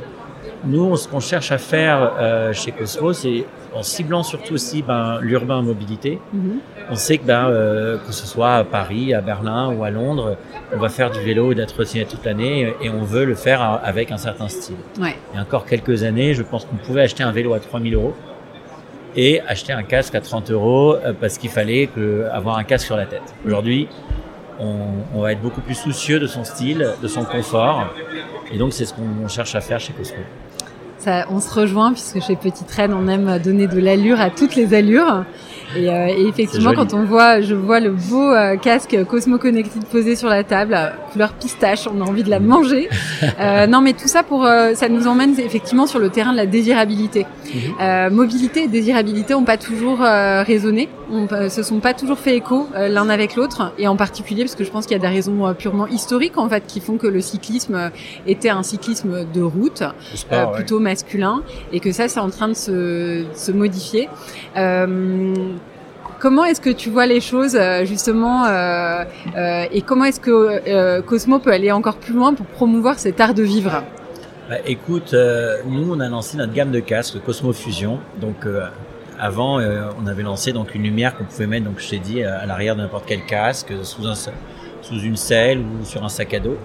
nous, 0.66 0.96
ce 0.98 1.08
qu'on 1.08 1.20
cherche 1.20 1.52
à 1.52 1.58
faire 1.58 2.14
euh, 2.20 2.54
chez 2.54 2.72
Cosmo, 2.72 3.14
c'est 3.14 3.46
en 3.74 3.84
ciblant 3.84 4.24
surtout 4.24 4.54
aussi 4.54 4.82
ben, 4.82 5.20
l'urbain 5.22 5.62
mobilité. 5.62 6.20
Mhm. 6.34 6.60
On 6.90 6.96
sait 6.96 7.18
que 7.18 7.26
ben, 7.26 7.48
euh, 7.48 7.98
que 7.98 8.12
ce 8.12 8.26
soit 8.26 8.56
à 8.56 8.64
Paris, 8.64 9.14
à 9.14 9.22
Berlin 9.22 9.74
ou 9.74 9.84
à 9.84 9.90
Londres, 9.90 10.38
on 10.74 10.78
va 10.78 10.90
faire 10.90 11.12
du 11.12 11.20
vélo 11.20 11.52
et 11.52 11.56
de 11.56 11.62
la 11.62 11.66
trottinette 11.66 12.10
toute 12.10 12.26
l'année 12.26 12.74
et 12.82 12.90
on 12.90 13.04
veut 13.04 13.26
le 13.26 13.36
faire 13.36 13.62
avec 13.84 14.12
un 14.12 14.18
certain 14.18 14.48
style. 14.48 14.78
Ouais. 15.00 15.16
Il 15.34 15.38
y 15.38 15.40
a 15.40 15.42
encore 15.42 15.66
quelques 15.66 16.04
années, 16.04 16.34
je 16.34 16.44
pense 16.44 16.66
qu'on 16.66 16.78
pouvait 16.78 17.02
acheter 17.02 17.24
un 17.24 17.32
vélo 17.32 17.54
à 17.54 17.60
3000 17.60 17.94
euros 17.94 18.14
et 19.16 19.42
acheter 19.42 19.74
un 19.74 19.84
casque 19.84 20.16
à 20.16 20.22
30 20.22 20.52
euros 20.52 20.96
euh, 20.96 21.14
parce 21.20 21.38
qu'il 21.38 21.50
fallait 21.50 21.88
que, 21.88 22.28
avoir 22.32 22.58
un 22.58 22.64
casque 22.64 22.86
sur 22.86 22.98
la 22.98 23.06
tête. 23.06 23.34
Aujourd'hui, 23.46 23.88
on, 24.60 24.76
on, 25.16 25.22
va 25.22 25.32
être 25.32 25.42
beaucoup 25.42 25.62
plus 25.62 25.76
soucieux 25.76 26.20
de 26.20 26.28
son 26.28 26.44
style, 26.44 26.88
de 27.02 27.08
son 27.08 27.24
confort. 27.24 27.88
Et 28.52 28.58
donc, 28.58 28.74
c'est 28.74 28.86
ce 28.86 28.94
qu'on 28.94 29.28
cherche 29.28 29.56
à 29.56 29.62
faire 29.62 29.80
chez 29.80 29.94
On 31.08 31.40
se 31.40 31.54
rejoint 31.54 31.94
puisque 31.94 32.22
chez 32.22 32.36
Petite 32.36 32.70
Reine, 32.72 32.94
on 32.94 33.08
aime 33.08 33.40
donner 33.40 33.68
de 33.68 33.80
l'allure 33.80 34.20
à 34.20 34.30
toutes 34.30 34.56
les 34.56 34.74
allures. 34.74 35.24
Et, 35.76 35.90
euh, 35.90 36.08
et 36.08 36.28
effectivement, 36.28 36.74
quand 36.74 36.94
on 36.94 37.04
voit, 37.04 37.42
je 37.42 37.54
vois 37.54 37.80
le 37.80 37.92
beau 37.92 38.32
euh, 38.32 38.58
casque 38.58 38.98
Cosmo 39.08 39.38
Connected 39.38 39.86
posé 39.86 40.16
sur 40.16 40.28
la 40.28 40.44
table, 40.44 40.78
couleur 41.12 41.34
pistache, 41.34 41.88
on 41.88 42.02
a 42.02 42.04
envie 42.06 42.24
de 42.24 42.30
la 42.30 42.40
manger. 42.40 42.90
euh, 43.40 43.68
non, 43.68 43.82
mais 43.82 43.94
tout 43.94 44.08
ça 44.08 44.24
pour, 44.24 44.46
euh, 44.46 44.74
ça 44.74 44.90
nous 44.90 45.08
emmène 45.08 45.40
effectivement 45.40 45.86
sur 45.86 46.00
le 46.00 46.10
terrain 46.10 46.32
de 46.32 46.38
la 46.38 46.46
désirabilité. 46.46 47.26
Mhm. 47.50 48.14
mobilité 48.14 48.64
et 48.64 48.68
désirabilité 48.68 49.34
n'ont 49.34 49.44
pas 49.44 49.58
toujours 49.58 50.00
résonné, 50.02 50.88
on, 51.12 51.28
se 51.50 51.64
sont 51.64 51.80
pas 51.80 51.96
toujours 51.96 52.20
fait 52.20 52.36
écho 52.36 52.68
l'un 52.76 53.10
avec 53.10 53.36
l'autre, 53.36 53.74
et 53.80 53.88
en 53.88 53.96
particulier 53.96 54.44
parce 54.44 54.54
que 54.54 54.64
je 54.64 54.70
pense 54.70 54.86
qu'il 54.86 54.96
y 54.96 55.00
a 55.00 55.02
des 55.02 55.08
raisons 55.08 55.52
purement 55.58 55.88
historiques 55.88 56.38
en 56.38 56.48
fait 56.48 56.64
qui 56.68 56.80
font 56.80 56.98
que 56.98 57.08
le 57.08 57.22
cyclisme 57.22 57.90
était 58.28 58.50
un 58.50 58.62
cyclisme 58.62 59.26
de 59.34 59.42
route, 59.42 59.82
plutôt 60.54 60.80
masculin, 60.80 61.42
et 61.74 61.80
que 61.80 61.92
ça 61.92 62.08
c'est 62.08 62.20
en 62.20 62.30
train 62.30 62.50
de 62.50 62.54
se, 62.54 62.72
de 63.24 63.26
se 63.34 63.52
modifier. 63.52 64.10
Euh, 64.56 65.58
Comment 66.20 66.44
est-ce 66.44 66.60
que 66.60 66.70
tu 66.70 66.90
vois 66.90 67.06
les 67.06 67.22
choses 67.22 67.56
euh, 67.56 67.86
justement 67.86 68.44
euh, 68.46 69.06
euh, 69.38 69.66
et 69.72 69.82
comment 69.82 70.04
est-ce 70.04 70.20
que 70.20 71.00
Cosmo 71.02 71.40
peut 71.40 71.52
aller 71.52 71.72
encore 71.72 71.96
plus 71.96 72.14
loin 72.14 72.34
pour 72.34 72.46
promouvoir 72.46 73.00
cet 73.00 73.22
art 73.22 73.34
de 73.34 73.44
vivre? 73.44 73.84
Bah, 74.50 74.58
Écoute, 74.66 75.16
nous 75.66 75.94
on 75.94 76.00
a 76.02 76.10
lancé 76.10 76.36
notre 76.36 76.52
gamme 76.52 76.72
de 76.72 76.82
casques 76.82 77.24
Cosmo 77.26 77.54
Fusion. 77.54 78.00
Donc 78.20 78.46
avant, 79.18 79.62
on 79.62 80.08
avait 80.08 80.24
lancé 80.24 80.52
donc 80.52 80.76
une 80.76 80.84
lumière 80.84 81.16
qu'on 81.16 81.24
pouvait 81.24 81.48
mettre, 81.48 81.66
donc 81.66 81.80
je 81.80 81.90
t'ai 81.90 82.00
dit, 82.00 82.22
à 82.22 82.46
l'arrière 82.46 82.76
de 82.76 82.82
n'importe 82.82 83.06
quel 83.08 83.24
casque, 83.26 83.72
sous, 83.84 84.06
un, 84.06 84.16
sous 84.16 85.00
une 85.00 85.16
selle 85.16 85.60
ou 85.60 85.86
sur 85.86 86.04
un 86.04 86.10
sac 86.10 86.34
à 86.34 86.40
dos. 86.40 86.58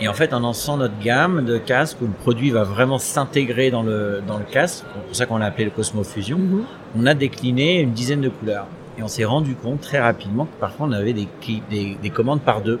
Et 0.00 0.08
en 0.08 0.14
fait, 0.14 0.32
en 0.32 0.40
lançant 0.40 0.78
notre 0.78 0.98
gamme 0.98 1.44
de 1.44 1.58
casques 1.58 1.98
où 2.00 2.06
le 2.06 2.12
produit 2.12 2.50
va 2.50 2.64
vraiment 2.64 2.98
s'intégrer 2.98 3.70
dans 3.70 3.82
le, 3.82 4.22
dans 4.26 4.38
le 4.38 4.44
casque, 4.44 4.84
c'est 4.94 5.06
pour 5.06 5.16
ça 5.16 5.26
qu'on 5.26 5.36
l'a 5.36 5.46
appelé 5.46 5.66
le 5.66 5.70
Cosmo 5.70 6.04
Fusion, 6.04 6.38
mm-hmm. 6.38 6.62
on 6.98 7.06
a 7.06 7.14
décliné 7.14 7.80
une 7.80 7.92
dizaine 7.92 8.22
de 8.22 8.30
couleurs. 8.30 8.66
Et 8.98 9.02
on 9.02 9.08
s'est 9.08 9.24
rendu 9.24 9.54
compte 9.54 9.80
très 9.80 10.00
rapidement 10.00 10.46
que 10.46 10.60
parfois 10.60 10.86
on 10.88 10.92
avait 10.92 11.12
des, 11.12 11.28
des, 11.70 11.96
des 12.00 12.10
commandes 12.10 12.40
par 12.40 12.60
deux, 12.60 12.78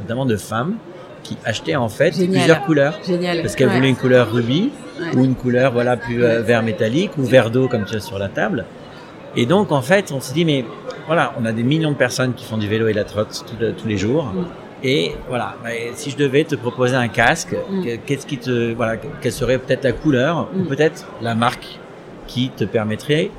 notamment 0.00 0.26
de 0.26 0.36
femmes 0.36 0.76
qui 1.22 1.36
achetaient 1.44 1.76
en 1.76 1.88
fait 1.88 2.10
plusieurs 2.10 2.62
couleurs. 2.62 2.98
Génial. 3.04 3.42
Parce 3.42 3.56
qu'elles 3.56 3.68
voulaient 3.68 3.88
une 3.88 3.96
couleur 3.96 4.30
rubis 4.30 4.70
ou 5.14 5.24
une 5.24 5.34
couleur 5.34 5.72
voilà 5.72 5.96
plus 5.96 6.22
euh, 6.22 6.42
vert 6.42 6.62
métallique 6.62 7.10
ou 7.18 7.24
vert 7.24 7.50
d'eau 7.50 7.68
comme 7.68 7.84
tu 7.84 7.96
as 7.96 8.00
sur 8.00 8.18
la 8.18 8.28
table. 8.28 8.64
Et 9.36 9.44
donc, 9.44 9.70
en 9.70 9.82
fait, 9.82 10.12
on 10.12 10.20
s'est 10.20 10.32
dit, 10.32 10.46
mais 10.46 10.64
voilà, 11.06 11.34
on 11.38 11.44
a 11.44 11.52
des 11.52 11.62
millions 11.62 11.90
de 11.90 11.96
personnes 11.96 12.32
qui 12.32 12.44
font 12.44 12.56
du 12.56 12.68
vélo 12.68 12.88
et 12.88 12.94
la 12.94 13.04
trotte 13.04 13.44
tous 13.76 13.88
les 13.88 13.98
jours. 13.98 14.24
Mm. 14.24 14.46
Et 14.82 15.12
voilà, 15.28 15.56
si 15.94 16.10
je 16.10 16.16
devais 16.16 16.44
te 16.44 16.54
proposer 16.54 16.96
un 16.96 17.08
casque, 17.08 17.54
mm. 17.54 17.82
qu'est-ce 18.06 18.26
qui 18.26 18.38
te, 18.38 18.72
voilà, 18.72 18.96
quelle 18.96 19.32
serait 19.32 19.58
peut-être 19.58 19.84
la 19.84 19.92
couleur 19.92 20.48
ou 20.56 20.64
peut-être 20.64 21.06
la 21.20 21.34
marque 21.34 21.78
qui 22.26 22.50
te 22.50 22.64
permettrait 22.64 23.30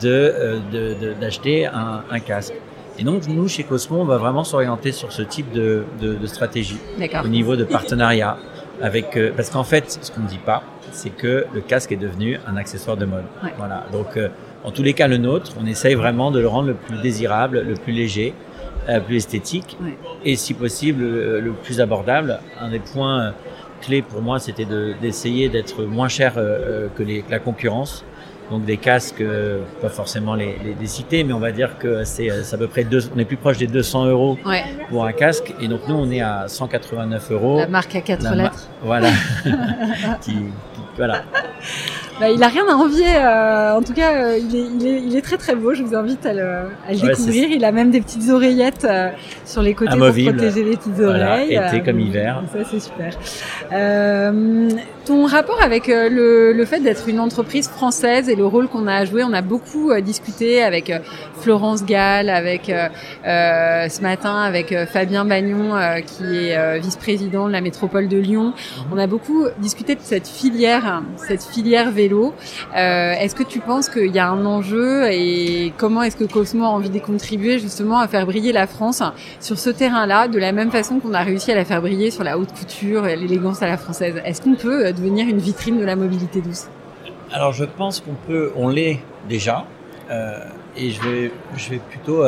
de 0.00 1.14
d'acheter 1.20 1.66
un, 1.66 2.02
un 2.10 2.20
casque. 2.20 2.54
Et 2.98 3.02
donc, 3.02 3.26
nous, 3.26 3.48
chez 3.48 3.64
Cosmo, 3.64 4.00
on 4.00 4.04
va 4.04 4.18
vraiment 4.18 4.44
s'orienter 4.44 4.92
sur 4.92 5.10
ce 5.10 5.22
type 5.22 5.50
de, 5.52 5.84
de, 6.00 6.14
de 6.14 6.26
stratégie 6.26 6.78
au 7.24 7.28
niveau 7.28 7.56
de 7.56 7.64
partenariat. 7.64 8.36
Avec, 8.82 9.16
euh, 9.16 9.32
parce 9.36 9.50
qu'en 9.50 9.64
fait, 9.64 9.98
ce 10.02 10.10
qu'on 10.10 10.22
ne 10.22 10.28
dit 10.28 10.38
pas, 10.38 10.62
c'est 10.90 11.10
que 11.10 11.46
le 11.54 11.60
casque 11.60 11.92
est 11.92 11.96
devenu 11.96 12.38
un 12.46 12.56
accessoire 12.56 12.96
de 12.96 13.04
mode. 13.04 13.24
Voilà. 13.56 13.86
Donc, 13.92 14.16
euh, 14.16 14.28
en 14.64 14.70
tous 14.70 14.82
les 14.82 14.94
cas, 14.94 15.06
le 15.06 15.16
nôtre, 15.16 15.52
on 15.60 15.66
essaye 15.66 15.94
vraiment 15.94 16.30
de 16.30 16.40
le 16.40 16.48
rendre 16.48 16.68
le 16.68 16.74
plus 16.74 16.96
désirable, 16.98 17.62
le 17.66 17.74
plus 17.74 17.92
léger, 17.92 18.34
le 18.88 18.94
euh, 18.94 19.00
plus 19.00 19.16
esthétique, 19.16 19.76
et 20.24 20.36
si 20.36 20.54
possible, 20.54 21.04
le, 21.04 21.52
plus 21.62 21.80
abordable. 21.80 22.40
Un 22.60 22.70
des 22.70 22.80
points 22.80 23.32
clés 23.80 24.02
pour 24.02 24.22
moi, 24.22 24.38
c'était 24.38 24.66
d'essayer 25.00 25.48
d'être 25.48 25.84
moins 25.84 26.08
cher 26.08 26.34
que, 26.34 27.02
les, 27.02 27.22
que 27.22 27.30
la 27.30 27.38
concurrence 27.38 28.04
donc 28.50 28.64
des 28.64 28.76
casques, 28.76 29.20
euh, 29.20 29.62
pas 29.80 29.88
forcément 29.88 30.34
les, 30.34 30.56
les, 30.78 30.86
citer, 30.86 31.24
mais 31.24 31.32
on 31.32 31.38
va 31.38 31.52
dire 31.52 31.78
que 31.78 32.04
c'est 32.04 32.30
euh, 32.30 32.42
à 32.52 32.56
peu 32.56 32.66
près 32.66 32.84
deux, 32.84 33.00
on 33.14 33.18
est 33.18 33.24
plus 33.24 33.36
proche 33.36 33.58
des 33.58 33.66
200 33.66 34.06
euros 34.06 34.38
pour 34.90 35.04
un 35.04 35.12
casque, 35.12 35.54
et 35.60 35.68
donc 35.68 35.80
nous 35.88 35.94
on 35.94 36.10
est 36.10 36.20
à 36.20 36.46
189 36.48 37.30
euros. 37.32 37.58
La 37.58 37.66
marque 37.66 37.96
à 37.96 38.00
quatre 38.00 38.34
lettres. 38.34 38.68
voilà. 38.82 39.08
qui, 40.20 40.36
voilà. 40.96 41.22
Bah, 42.20 42.30
il 42.30 42.42
a 42.42 42.48
rien 42.48 42.64
à 42.68 42.74
envier. 42.74 43.16
Euh, 43.16 43.76
en 43.76 43.82
tout 43.82 43.92
cas, 43.92 44.14
euh, 44.14 44.38
il, 44.38 44.54
est, 44.54 44.66
il, 44.78 44.86
est, 44.86 45.02
il, 45.02 45.16
est, 45.16 45.20
très 45.20 45.36
très 45.36 45.56
beau. 45.56 45.74
Je 45.74 45.82
vous 45.82 45.96
invite 45.96 46.24
à 46.24 46.32
le, 46.32 46.44
à 46.86 46.92
le 46.92 47.08
découvrir. 47.08 47.48
Il 47.50 47.64
a 47.64 47.72
même 47.72 47.90
des 47.90 48.00
petites 48.00 48.30
oreillettes 48.30 48.86
euh, 48.88 49.10
sur 49.44 49.62
les 49.62 49.74
côtés 49.74 49.96
pour 49.96 49.98
protéger 49.98 50.62
les 50.62 50.76
petites 50.76 51.00
oreilles. 51.00 51.54
Été 51.54 51.82
comme 51.82 51.98
hiver. 51.98 52.42
Ça 52.52 52.58
c'est 52.70 52.80
super. 52.80 53.18
Ton 55.04 55.26
rapport 55.26 55.60
avec 55.62 55.88
le, 55.88 56.52
le 56.52 56.64
fait 56.64 56.80
d'être 56.80 57.08
une 57.08 57.20
entreprise 57.20 57.68
française 57.68 58.28
et 58.28 58.36
le 58.36 58.46
rôle 58.46 58.68
qu'on 58.68 58.86
a 58.86 58.94
à 58.94 59.04
jouer, 59.04 59.22
on 59.24 59.32
a 59.32 59.42
beaucoup 59.42 59.92
discuté 60.00 60.62
avec 60.62 60.92
Florence 61.40 61.84
Gall, 61.84 62.28
avec 62.28 62.72
ce 63.24 64.02
matin 64.02 64.36
avec 64.42 64.74
Fabien 64.86 65.24
Bagnon 65.24 65.74
qui 66.06 66.48
est 66.48 66.78
vice-président 66.78 67.46
de 67.46 67.52
la 67.52 67.60
métropole 67.60 68.08
de 68.08 68.18
Lyon. 68.18 68.54
On 68.92 68.98
a 68.98 69.06
beaucoup 69.06 69.46
discuté 69.58 69.94
de 69.94 70.00
cette 70.02 70.28
filière, 70.28 71.02
cette 71.16 71.42
filière 71.42 71.90
vélo. 71.90 72.34
Euh, 72.76 73.12
est-ce 73.12 73.34
que 73.34 73.42
tu 73.42 73.60
penses 73.60 73.88
qu'il 73.88 74.14
y 74.14 74.18
a 74.18 74.28
un 74.28 74.44
enjeu 74.44 75.06
et 75.10 75.72
comment 75.76 76.02
est-ce 76.02 76.16
que 76.16 76.24
Cosmo 76.24 76.64
a 76.64 76.68
envie 76.68 76.90
de 76.90 76.98
contribuer 76.98 77.58
justement 77.58 77.98
à 77.98 78.08
faire 78.08 78.26
briller 78.26 78.52
la 78.52 78.66
France 78.66 79.02
sur 79.40 79.58
ce 79.58 79.70
terrain-là, 79.70 80.28
de 80.28 80.38
la 80.38 80.52
même 80.52 80.70
façon 80.70 81.00
qu'on 81.00 81.14
a 81.14 81.22
réussi 81.22 81.52
à 81.52 81.54
la 81.54 81.64
faire 81.64 81.80
briller 81.80 82.10
sur 82.10 82.24
la 82.24 82.38
haute 82.38 82.52
couture 82.52 83.06
et 83.06 83.16
l'élégance 83.16 83.62
à 83.62 83.66
la 83.66 83.76
française? 83.76 84.20
Est-ce 84.24 84.42
qu'on 84.42 84.54
peut 84.54 84.86
euh, 84.86 84.92
devenir 84.94 85.28
une 85.28 85.38
vitrine 85.38 85.78
de 85.78 85.84
la 85.84 85.96
mobilité 85.96 86.40
douce 86.40 86.68
Alors 87.32 87.52
je 87.52 87.64
pense 87.64 88.00
qu'on 88.00 88.14
peut, 88.26 88.52
on 88.56 88.68
l'est 88.68 89.00
déjà, 89.28 89.66
euh, 90.10 90.38
et 90.76 90.90
je 90.90 91.02
vais, 91.02 91.32
je 91.56 91.70
vais 91.70 91.78
plutôt, 91.78 92.24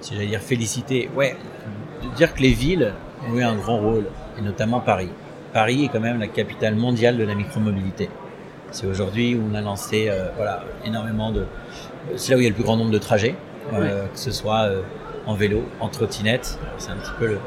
si 0.00 0.14
j'allais 0.14 0.26
dire 0.26 0.40
féliciter, 0.40 1.10
ouais, 1.14 1.36
dire 2.16 2.34
que 2.34 2.42
les 2.42 2.52
villes 2.52 2.92
ont 3.28 3.36
eu 3.36 3.42
un 3.42 3.54
grand 3.54 3.78
rôle, 3.78 4.06
et 4.38 4.42
notamment 4.42 4.80
Paris. 4.80 5.10
Paris 5.52 5.84
est 5.84 5.88
quand 5.88 6.00
même 6.00 6.18
la 6.18 6.26
capitale 6.26 6.74
mondiale 6.74 7.16
de 7.16 7.24
la 7.24 7.34
micromobilité. 7.34 8.10
C'est 8.72 8.86
aujourd'hui 8.86 9.36
où 9.36 9.42
on 9.48 9.54
a 9.54 9.60
lancé 9.60 10.08
euh, 10.08 10.26
voilà, 10.36 10.64
énormément 10.84 11.30
de... 11.30 11.46
C'est 12.16 12.32
là 12.32 12.36
où 12.36 12.40
il 12.40 12.42
y 12.42 12.46
a 12.46 12.50
le 12.50 12.56
plus 12.56 12.64
grand 12.64 12.76
nombre 12.76 12.90
de 12.90 12.98
trajets, 12.98 13.36
euh, 13.72 14.06
que 14.06 14.18
ce 14.18 14.32
soit 14.32 14.62
euh, 14.64 14.82
en 15.26 15.34
vélo, 15.34 15.62
en 15.78 15.88
trottinette. 15.88 16.58
C'est 16.76 16.90
un 16.90 16.96
petit 16.96 17.12
peu 17.20 17.26
le, 17.28 17.38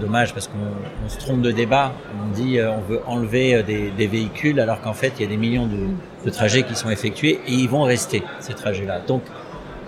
dommage 0.00 0.32
parce 0.34 0.48
qu'on 0.48 1.08
se 1.08 1.18
trompe 1.18 1.42
de 1.42 1.50
débat. 1.50 1.92
On 2.22 2.32
dit 2.32 2.58
on 2.60 2.80
veut 2.80 3.00
enlever 3.06 3.62
des, 3.62 4.06
véhicules 4.06 4.60
alors 4.60 4.80
qu'en 4.80 4.94
fait 4.94 5.12
il 5.18 5.22
y 5.22 5.24
a 5.26 5.28
des 5.28 5.36
millions 5.36 5.66
de, 5.66 6.30
trajets 6.30 6.62
qui 6.62 6.74
sont 6.74 6.90
effectués 6.90 7.40
et 7.46 7.52
ils 7.52 7.68
vont 7.68 7.82
rester 7.82 8.22
ces 8.40 8.54
trajets-là. 8.54 9.00
Donc 9.06 9.22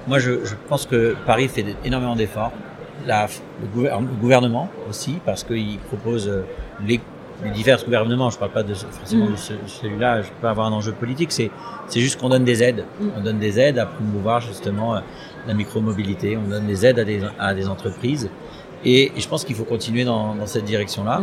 moi 0.06 0.18
je, 0.18 0.32
pense 0.68 0.86
que 0.86 1.16
Paris 1.26 1.48
fait 1.48 1.64
énormément 1.84 2.16
d'efforts. 2.16 2.52
le, 3.06 4.16
gouvernement 4.20 4.68
aussi 4.88 5.18
parce 5.24 5.44
qu'il 5.44 5.78
propose 5.78 6.30
les 6.84 7.00
les 7.44 7.50
divers 7.50 7.84
gouvernements, 7.84 8.30
je 8.30 8.36
ne 8.36 8.40
parle 8.40 8.52
pas 8.52 8.62
de, 8.62 8.74
forcément 8.74 9.26
de 9.26 9.32
mm. 9.32 9.66
celui-là, 9.66 10.22
je 10.22 10.28
peux 10.40 10.48
avoir 10.48 10.66
un 10.66 10.72
enjeu 10.72 10.92
politique, 10.92 11.32
c'est, 11.32 11.50
c'est 11.88 12.00
juste 12.00 12.20
qu'on 12.20 12.28
donne 12.28 12.44
des 12.44 12.62
aides. 12.62 12.84
Mm. 13.00 13.08
On 13.16 13.20
donne 13.20 13.38
des 13.38 13.58
aides 13.60 13.78
à 13.78 13.86
promouvoir 13.86 14.40
justement 14.40 14.96
euh, 14.96 15.00
la 15.46 15.54
micromobilité, 15.54 16.36
on 16.36 16.48
donne 16.48 16.66
des 16.66 16.86
aides 16.86 16.98
à 16.98 17.04
des, 17.04 17.20
à 17.38 17.54
des 17.54 17.68
entreprises. 17.68 18.30
Et, 18.84 19.12
je 19.16 19.28
pense 19.28 19.44
qu'il 19.44 19.56
faut 19.56 19.64
continuer 19.64 20.04
dans, 20.04 20.34
dans 20.34 20.46
cette 20.46 20.64
direction-là. 20.64 21.22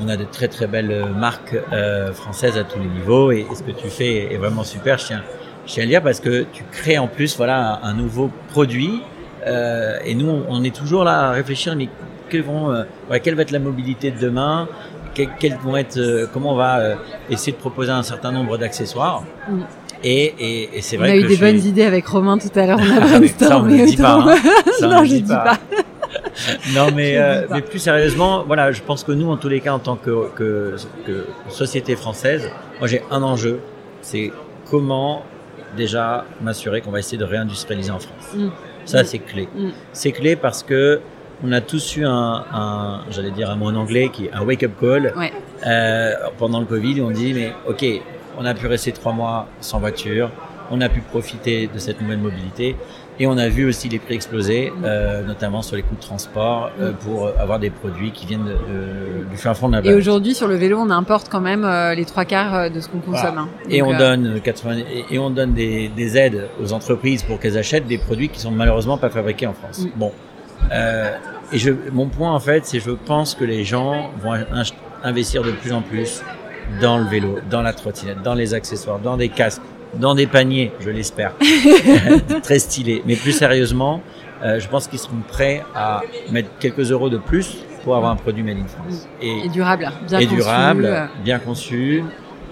On 0.00 0.08
a 0.08 0.16
de 0.16 0.24
très 0.24 0.48
très 0.48 0.66
belles 0.66 1.06
marques 1.16 1.56
euh, 1.72 2.12
françaises 2.12 2.58
à 2.58 2.64
tous 2.64 2.78
les 2.78 2.88
niveaux 2.88 3.30
et, 3.30 3.46
ce 3.54 3.62
que 3.62 3.70
tu 3.70 3.88
fais 3.88 4.32
est 4.32 4.36
vraiment 4.36 4.64
super. 4.64 4.98
Je 4.98 5.06
tiens, 5.06 5.22
je 5.66 5.72
tiens 5.72 5.82
à 5.82 5.86
le 5.86 5.90
dire 5.90 6.02
parce 6.02 6.20
que 6.20 6.46
tu 6.52 6.64
crées 6.72 6.98
en 6.98 7.06
plus 7.06 7.36
voilà 7.36 7.80
un, 7.82 7.94
nouveau 7.94 8.30
produit 8.48 9.02
euh, 9.46 9.98
et 10.04 10.14
nous 10.14 10.42
on 10.48 10.64
est 10.64 10.74
toujours 10.74 11.04
là 11.04 11.28
à 11.28 11.30
réfléchir 11.30 11.76
mais 11.76 11.88
quels 12.34 12.42
vont, 12.42 12.72
euh, 12.72 12.82
quelle 13.22 13.34
va 13.34 13.42
être 13.42 13.50
la 13.50 13.58
mobilité 13.58 14.10
de 14.10 14.18
demain? 14.18 14.68
Quels 15.14 15.56
vont 15.62 15.76
être, 15.76 15.98
euh, 15.98 16.26
comment 16.32 16.54
on 16.54 16.56
va 16.56 16.78
euh, 16.78 16.94
essayer 17.30 17.52
de 17.52 17.56
proposer 17.56 17.92
un 17.92 18.02
certain 18.02 18.32
nombre 18.32 18.58
d'accessoires? 18.58 19.22
Et, 20.02 20.34
et, 20.38 20.78
et 20.78 20.82
c'est 20.82 20.96
vrai 20.96 21.10
on 21.10 21.12
a 21.12 21.16
eu 21.16 21.28
des 21.28 21.36
bonnes 21.36 21.64
idées 21.64 21.84
avec 21.84 22.04
Romain 22.06 22.36
tout 22.36 22.50
à 22.58 22.66
l'heure. 22.66 22.80
On 22.80 22.96
a 22.96 23.04
ah, 23.04 23.28
ça, 23.38 23.58
on 23.58 23.62
ne 23.62 23.86
dit 23.86 23.96
pas. 23.96 24.14
Hein. 24.14 24.36
non, 24.82 25.04
je 25.04 25.14
dis 25.14 25.22
pas. 25.22 25.56
non, 26.74 26.90
mais, 26.94 27.16
euh, 27.16 27.46
mais 27.50 27.62
plus 27.62 27.78
sérieusement, 27.78 28.44
voilà, 28.46 28.72
je 28.72 28.82
pense 28.82 29.04
que 29.04 29.12
nous, 29.12 29.30
en 29.30 29.36
tous 29.36 29.48
les 29.48 29.60
cas, 29.60 29.72
en 29.72 29.78
tant 29.78 29.96
que, 29.96 30.28
que, 30.34 30.76
que 31.06 31.26
société 31.48 31.96
française, 31.96 32.50
moi 32.78 32.88
j'ai 32.88 33.02
un 33.10 33.22
enjeu, 33.22 33.60
c'est 34.02 34.32
comment 34.70 35.22
déjà 35.76 36.24
m'assurer 36.40 36.80
qu'on 36.80 36.90
va 36.90 37.00
essayer 37.00 37.18
de 37.18 37.24
réindustrialiser 37.24 37.90
en 37.90 37.98
France. 37.98 38.34
Mm. 38.34 38.48
Ça, 38.84 39.02
mm. 39.02 39.06
c'est 39.06 39.18
clé. 39.18 39.48
C'est 39.92 40.12
clé 40.12 40.36
parce 40.36 40.62
que 40.62 41.00
on 41.42 41.52
a 41.52 41.60
tous 41.60 41.96
eu 41.96 42.04
un, 42.04 42.44
un 42.52 43.00
j'allais 43.10 43.30
dire 43.30 43.50
un 43.50 43.56
mot 43.56 43.66
en 43.66 43.74
anglais, 43.74 44.10
qui 44.12 44.26
est 44.26 44.32
un 44.32 44.42
wake-up 44.42 44.72
call 44.80 45.12
euh, 45.66 46.12
pendant 46.38 46.60
le 46.60 46.66
Covid. 46.66 47.00
On 47.02 47.10
dit, 47.10 47.34
mais 47.34 47.52
ok, 47.66 47.84
on 48.38 48.44
a 48.44 48.54
pu 48.54 48.66
rester 48.66 48.92
trois 48.92 49.12
mois 49.12 49.48
sans 49.60 49.78
voiture, 49.80 50.30
on 50.70 50.80
a 50.80 50.88
pu 50.88 51.00
profiter 51.00 51.68
de 51.72 51.78
cette 51.78 52.00
nouvelle 52.00 52.18
mobilité. 52.18 52.76
Et 53.20 53.28
on 53.28 53.38
a 53.38 53.48
vu 53.48 53.64
aussi 53.64 53.88
les 53.88 54.00
prix 54.00 54.14
exploser, 54.14 54.72
euh, 54.82 55.22
notamment 55.22 55.62
sur 55.62 55.76
les 55.76 55.82
coûts 55.82 55.94
de 55.94 56.00
transport, 56.00 56.70
euh, 56.80 56.90
pour 56.90 57.28
avoir 57.38 57.60
des 57.60 57.70
produits 57.70 58.10
qui 58.10 58.26
viennent 58.26 58.50
du 59.30 59.36
fin 59.36 59.54
fond 59.54 59.68
de 59.68 59.76
la 59.76 59.84
Et 59.88 59.94
aujourd'hui, 59.94 60.34
sur 60.34 60.48
le 60.48 60.56
vélo, 60.56 60.78
on 60.80 60.90
importe 60.90 61.28
quand 61.30 61.40
même 61.40 61.64
les 61.94 62.04
trois 62.06 62.24
quarts 62.24 62.70
de 62.70 62.80
ce 62.80 62.88
qu'on 62.88 62.98
consomme. 62.98 63.38
Hein. 63.38 63.48
et, 63.70 63.82
on 63.82 63.96
donne 63.96 64.40
80, 64.40 64.76
et, 65.10 65.18
on 65.20 65.30
donne 65.30 65.52
des, 65.52 65.88
des, 65.88 66.18
aides 66.18 66.48
aux 66.60 66.72
entreprises 66.72 67.22
pour 67.22 67.38
qu'elles 67.38 67.56
achètent 67.56 67.86
des 67.86 67.98
produits 67.98 68.28
qui 68.28 68.40
sont 68.40 68.50
malheureusement 68.50 68.98
pas 68.98 69.10
fabriqués 69.10 69.46
en 69.46 69.54
France. 69.54 69.84
Mm. 69.84 69.90
Bon, 69.96 70.12
euh, 70.72 71.10
et 71.52 71.58
je, 71.58 71.70
mon 71.92 72.06
point 72.06 72.32
en 72.32 72.40
fait, 72.40 72.64
c'est 72.66 72.80
je 72.80 72.90
pense 72.90 73.34
que 73.34 73.44
les 73.44 73.64
gens 73.64 74.10
vont 74.20 74.34
investir 75.02 75.42
de 75.42 75.52
plus 75.52 75.72
en 75.72 75.82
plus 75.82 76.22
dans 76.80 76.98
le 76.98 77.04
vélo, 77.04 77.38
dans 77.50 77.62
la 77.62 77.72
trottinette, 77.72 78.22
dans 78.22 78.34
les 78.34 78.54
accessoires, 78.54 78.98
dans 78.98 79.16
des 79.16 79.28
casques, 79.28 79.62
dans 79.98 80.14
des 80.14 80.26
paniers, 80.26 80.72
je 80.80 80.90
l'espère, 80.90 81.34
très 82.42 82.58
stylés. 82.58 83.02
Mais 83.06 83.16
plus 83.16 83.32
sérieusement, 83.32 84.02
euh, 84.42 84.60
je 84.60 84.68
pense 84.68 84.88
qu'ils 84.88 84.98
seront 84.98 85.22
prêts 85.26 85.64
à 85.74 86.02
mettre 86.30 86.50
quelques 86.58 86.90
euros 86.90 87.08
de 87.08 87.18
plus 87.18 87.58
pour 87.82 87.96
avoir 87.96 88.12
un 88.12 88.16
produit 88.16 88.42
made 88.42 88.58
in 88.58 88.66
France. 88.66 89.08
Et, 89.20 89.48
durable, 89.48 89.90
bien 90.06 90.18
et 90.18 90.26
durable, 90.26 91.08
bien 91.22 91.38
conçu. 91.38 92.02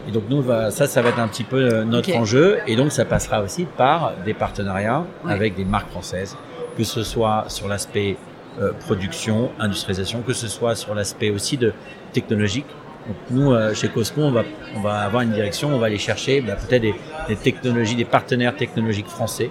Et 0.08 0.10
donc 0.10 0.24
nous, 0.28 0.44
ça, 0.70 0.86
ça 0.86 1.02
va 1.02 1.10
être 1.10 1.18
un 1.18 1.28
petit 1.28 1.44
peu 1.44 1.56
euh, 1.56 1.84
notre 1.84 2.14
enjeu. 2.16 2.58
Et 2.66 2.76
donc 2.76 2.92
ça 2.92 3.04
passera 3.04 3.42
aussi 3.42 3.64
par 3.64 4.12
des 4.24 4.34
partenariats 4.34 5.04
avec 5.26 5.54
des 5.54 5.64
marques 5.64 5.90
françaises, 5.90 6.36
que 6.76 6.84
ce 6.84 7.02
soit 7.02 7.44
sur 7.48 7.68
l'aspect 7.68 8.16
euh, 8.60 8.72
production, 8.72 9.50
industrialisation, 9.58 10.20
que 10.20 10.34
ce 10.34 10.46
soit 10.46 10.74
sur 10.74 10.94
l'aspect 10.94 11.30
aussi 11.30 11.56
de 11.56 11.72
technologique. 12.12 12.66
Donc 13.06 13.16
nous, 13.30 13.52
euh, 13.52 13.74
chez 13.74 13.88
Cosco, 13.88 14.20
on 14.20 14.30
va, 14.30 14.42
on 14.76 14.80
va 14.80 15.00
avoir 15.00 15.22
une 15.22 15.32
direction, 15.32 15.74
on 15.74 15.78
va 15.78 15.86
aller 15.86 15.98
chercher 15.98 16.40
bah, 16.40 16.54
peut-être 16.54 16.82
des, 16.82 16.94
des, 17.28 17.36
technologies, 17.36 17.96
des 17.96 18.04
partenaires 18.04 18.54
technologiques 18.54 19.08
français 19.08 19.50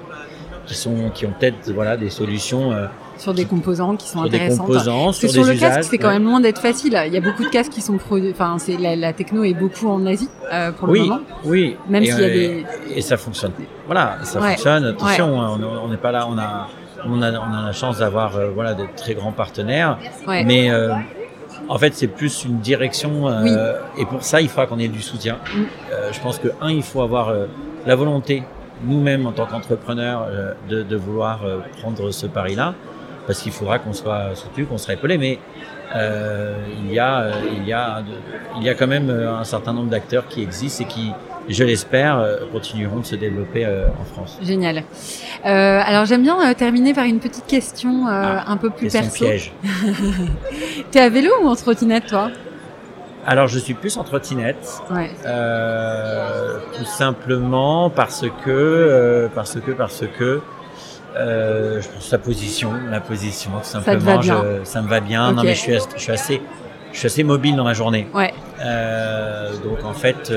qui 0.65 0.73
sont, 0.75 1.09
qui 1.13 1.25
ont 1.25 1.33
peut-être 1.37 1.71
voilà 1.71 1.97
des 1.97 2.09
solutions. 2.09 2.71
Euh, 2.71 2.87
sur 3.17 3.33
des 3.33 3.45
composants 3.45 3.95
qui 3.97 4.07
sont 4.07 4.19
sur 4.19 4.27
intéressantes. 4.27 4.67
Des 4.67 4.73
composants, 4.73 5.11
sur, 5.11 5.29
sur 5.29 5.43
le 5.43 5.53
casque, 5.55 5.89
c'est 5.91 5.97
quand 5.97 6.09
même 6.09 6.23
loin 6.23 6.39
d'être 6.39 6.61
facile. 6.61 6.99
Il 7.05 7.13
y 7.13 7.17
a 7.17 7.21
beaucoup 7.21 7.43
de 7.43 7.49
casques 7.49 7.71
qui 7.71 7.81
sont 7.81 7.97
produits. 7.97 8.31
Enfin, 8.31 8.55
c'est 8.57 8.77
la, 8.77 8.95
la, 8.95 9.13
techno 9.13 9.43
est 9.43 9.53
beaucoup 9.53 9.89
en 9.89 10.05
Asie 10.05 10.29
euh, 10.51 10.71
pour 10.71 10.87
le 10.87 11.01
moment. 11.01 11.19
Oui, 11.43 11.75
même 11.89 12.03
s'il 12.03 12.19
y 12.19 12.23
a 12.23 12.29
des. 12.29 12.65
Et 12.95 13.01
ça 13.01 13.17
fonctionne. 13.17 13.51
Voilà, 13.85 14.17
ça 14.23 14.39
fonctionne. 14.39 14.85
Attention, 14.85 15.41
hein, 15.41 15.59
on 15.83 15.89
n'est 15.89 15.97
pas 15.97 16.11
là. 16.11 16.27
On 16.29 16.37
a 16.37 16.67
on 17.05 17.21
a, 17.21 17.31
on 17.31 17.53
a 17.53 17.65
la 17.65 17.71
chance 17.73 17.99
d'avoir 17.99 18.35
euh, 18.37 18.49
voilà 18.53 18.73
de 18.73 18.85
très 18.95 19.13
grands 19.13 19.31
partenaires, 19.31 19.97
mais 20.27 20.71
euh, 20.71 20.93
en 21.67 21.77
fait 21.77 21.93
c'est 21.95 22.07
plus 22.07 22.45
une 22.45 22.59
direction 22.59 23.27
euh, 23.27 23.79
et 23.97 24.05
pour 24.05 24.23
ça 24.23 24.41
il 24.41 24.49
faudra 24.49 24.67
qu'on 24.67 24.79
ait 24.79 24.87
du 24.87 25.01
soutien. 25.01 25.37
Mm. 25.55 25.63
je 26.11 26.19
pense 26.19 26.37
que 26.39 26.49
un 26.61 26.71
il 26.71 26.83
faut 26.83 27.01
avoir 27.01 27.33
la 27.85 27.95
volonté 27.95 28.43
nous-mêmes 28.83 29.27
en 29.27 29.31
tant 29.31 29.45
qu'entrepreneurs 29.45 30.27
de, 30.67 30.81
de, 30.81 30.95
vouloir 30.95 31.41
prendre 31.81 32.09
ce 32.09 32.25
pari-là, 32.25 32.73
parce 33.27 33.41
qu'il 33.41 33.51
faudra 33.51 33.77
qu'on 33.77 33.93
soit 33.93 34.33
soutenu, 34.33 34.65
qu'on 34.65 34.79
soit 34.79 34.95
épaulé, 34.95 35.19
mais 35.19 35.39
il 35.93 36.91
y 36.91 36.99
a 36.99 37.31
il 37.57 37.65
y 37.67 37.73
a 37.73 38.03
il 38.57 38.63
y 38.63 38.69
a 38.69 38.73
quand 38.73 38.87
même 38.87 39.09
un 39.09 39.43
certain 39.43 39.73
nombre 39.73 39.89
d'acteurs 39.89 40.27
qui 40.27 40.41
existent 40.41 40.83
et 40.83 40.87
qui 40.87 41.11
je 41.49 41.63
l'espère, 41.63 42.19
euh, 42.19 42.37
continueront 42.51 42.99
de 42.99 43.05
se 43.05 43.15
développer 43.15 43.65
euh, 43.65 43.87
en 43.99 44.05
France. 44.05 44.37
Génial. 44.41 44.83
Euh, 45.45 45.81
alors 45.85 46.05
j'aime 46.05 46.23
bien 46.23 46.53
terminer 46.53 46.93
par 46.93 47.05
une 47.05 47.19
petite 47.19 47.45
question 47.47 48.05
ah, 48.07 48.43
un 48.47 48.57
peu 48.57 48.69
plus 48.69 48.89
question 48.89 49.01
perso. 49.01 49.25
piège. 49.25 49.53
T'es 50.91 50.99
à 50.99 51.09
vélo 51.09 51.31
ou 51.43 51.47
en 51.47 51.55
trottinette 51.55 52.07
toi? 52.07 52.29
Alors 53.25 53.47
je 53.47 53.59
suis 53.59 53.75
plus 53.75 53.97
en 53.97 54.03
trottinette, 54.03 54.81
ouais. 54.89 55.11
euh, 55.27 56.57
tout 56.75 56.85
simplement 56.85 57.91
parce 57.91 58.25
que 58.43 59.29
parce 59.35 59.59
que 59.59 59.71
parce 59.71 60.03
que 60.17 60.41
euh, 61.15 61.81
je 61.81 61.87
pense 61.87 62.07
sa 62.07 62.17
position, 62.17 62.71
la 62.89 62.99
position 62.99 63.51
tout 63.51 63.63
simplement. 63.63 63.99
Ça, 63.99 64.17
bien. 64.17 64.43
ça 64.63 64.81
me 64.81 64.87
va 64.87 65.01
bien. 65.01 65.33
Non 65.33 65.43
mais 65.43 65.53
je 65.53 65.59
suis, 65.59 65.73
je 65.95 66.01
suis 66.01 66.11
assez 66.11 66.41
je 66.93 66.97
suis 66.97 67.05
assez 67.05 67.23
mobile 67.23 67.55
dans 67.55 67.63
la 67.63 67.73
journée. 67.73 68.07
Ouais. 68.13 68.33
Euh, 68.59 69.51
donc 69.63 69.85
en 69.85 69.93
fait, 69.93 70.33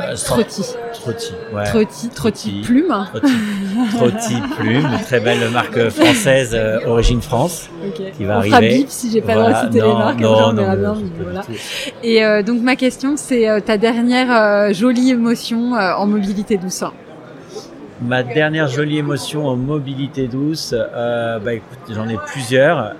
euh, 0.00 0.14
Trotti. 0.16 0.62
Trotti, 0.92 1.32
ouais. 1.52 1.64
Trotti, 1.64 2.08
Trotti, 2.08 2.62
Plume. 2.64 3.06
Trotti, 3.96 4.34
Plume, 4.58 4.88
très 5.04 5.20
belle 5.20 5.50
marque 5.50 5.88
française, 5.90 6.50
euh, 6.54 6.78
origine 6.86 7.20
France, 7.20 7.68
okay. 7.88 8.12
qui 8.16 8.24
va 8.24 8.36
on 8.36 8.38
arriver. 8.38 8.56
Fera 8.56 8.60
bip 8.60 8.86
si 8.88 9.10
j'ai 9.10 9.20
pas 9.20 9.34
le 9.34 9.40
droit 9.40 9.52
de 9.52 9.66
citer 9.66 9.80
les 9.80 9.92
marques, 9.92 10.20
non, 10.20 10.52
non, 10.52 10.74
bien, 10.74 10.96
voilà. 11.20 11.42
Et 12.02 12.24
euh, 12.24 12.42
donc 12.42 12.62
ma 12.62 12.76
question, 12.76 13.14
c'est 13.16 13.46
ta 13.64 13.78
dernière 13.78 14.72
jolie 14.72 15.10
émotion 15.10 15.72
en 15.72 16.06
mobilité 16.06 16.56
douce. 16.56 16.84
Ma 18.02 18.22
dernière 18.22 18.68
jolie 18.68 18.98
émotion 18.98 19.46
en 19.46 19.56
mobilité 19.56 20.26
douce, 20.26 20.74
bah 20.74 21.54
écoute, 21.54 21.78
j'en 21.94 22.08
ai 22.08 22.16
plusieurs. 22.26 22.94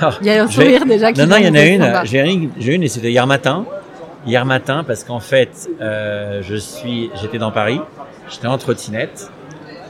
Alors, 0.00 0.18
il 0.20 0.26
y 0.26 0.30
a 0.30 0.42
un 0.42 0.48
sourire 0.48 0.84
déjà 0.86 1.12
qui 1.12 1.20
Non, 1.20 1.28
non, 1.28 1.36
il 1.36 1.46
y 1.46 1.48
en 1.48 1.54
a 1.54 1.64
une. 1.64 2.00
J'ai 2.04 2.20
une, 2.28 2.50
une 2.60 2.82
et 2.82 2.88
c'était 2.88 3.10
hier 3.10 3.26
matin 3.26 3.64
hier 4.28 4.44
matin 4.44 4.84
parce 4.84 5.04
qu'en 5.04 5.20
fait, 5.20 5.68
euh, 5.80 6.42
je 6.42 6.54
suis, 6.54 7.10
j'étais 7.20 7.38
dans 7.38 7.50
Paris, 7.50 7.80
j'étais 8.28 8.46
en 8.46 8.58
trottinette 8.58 9.30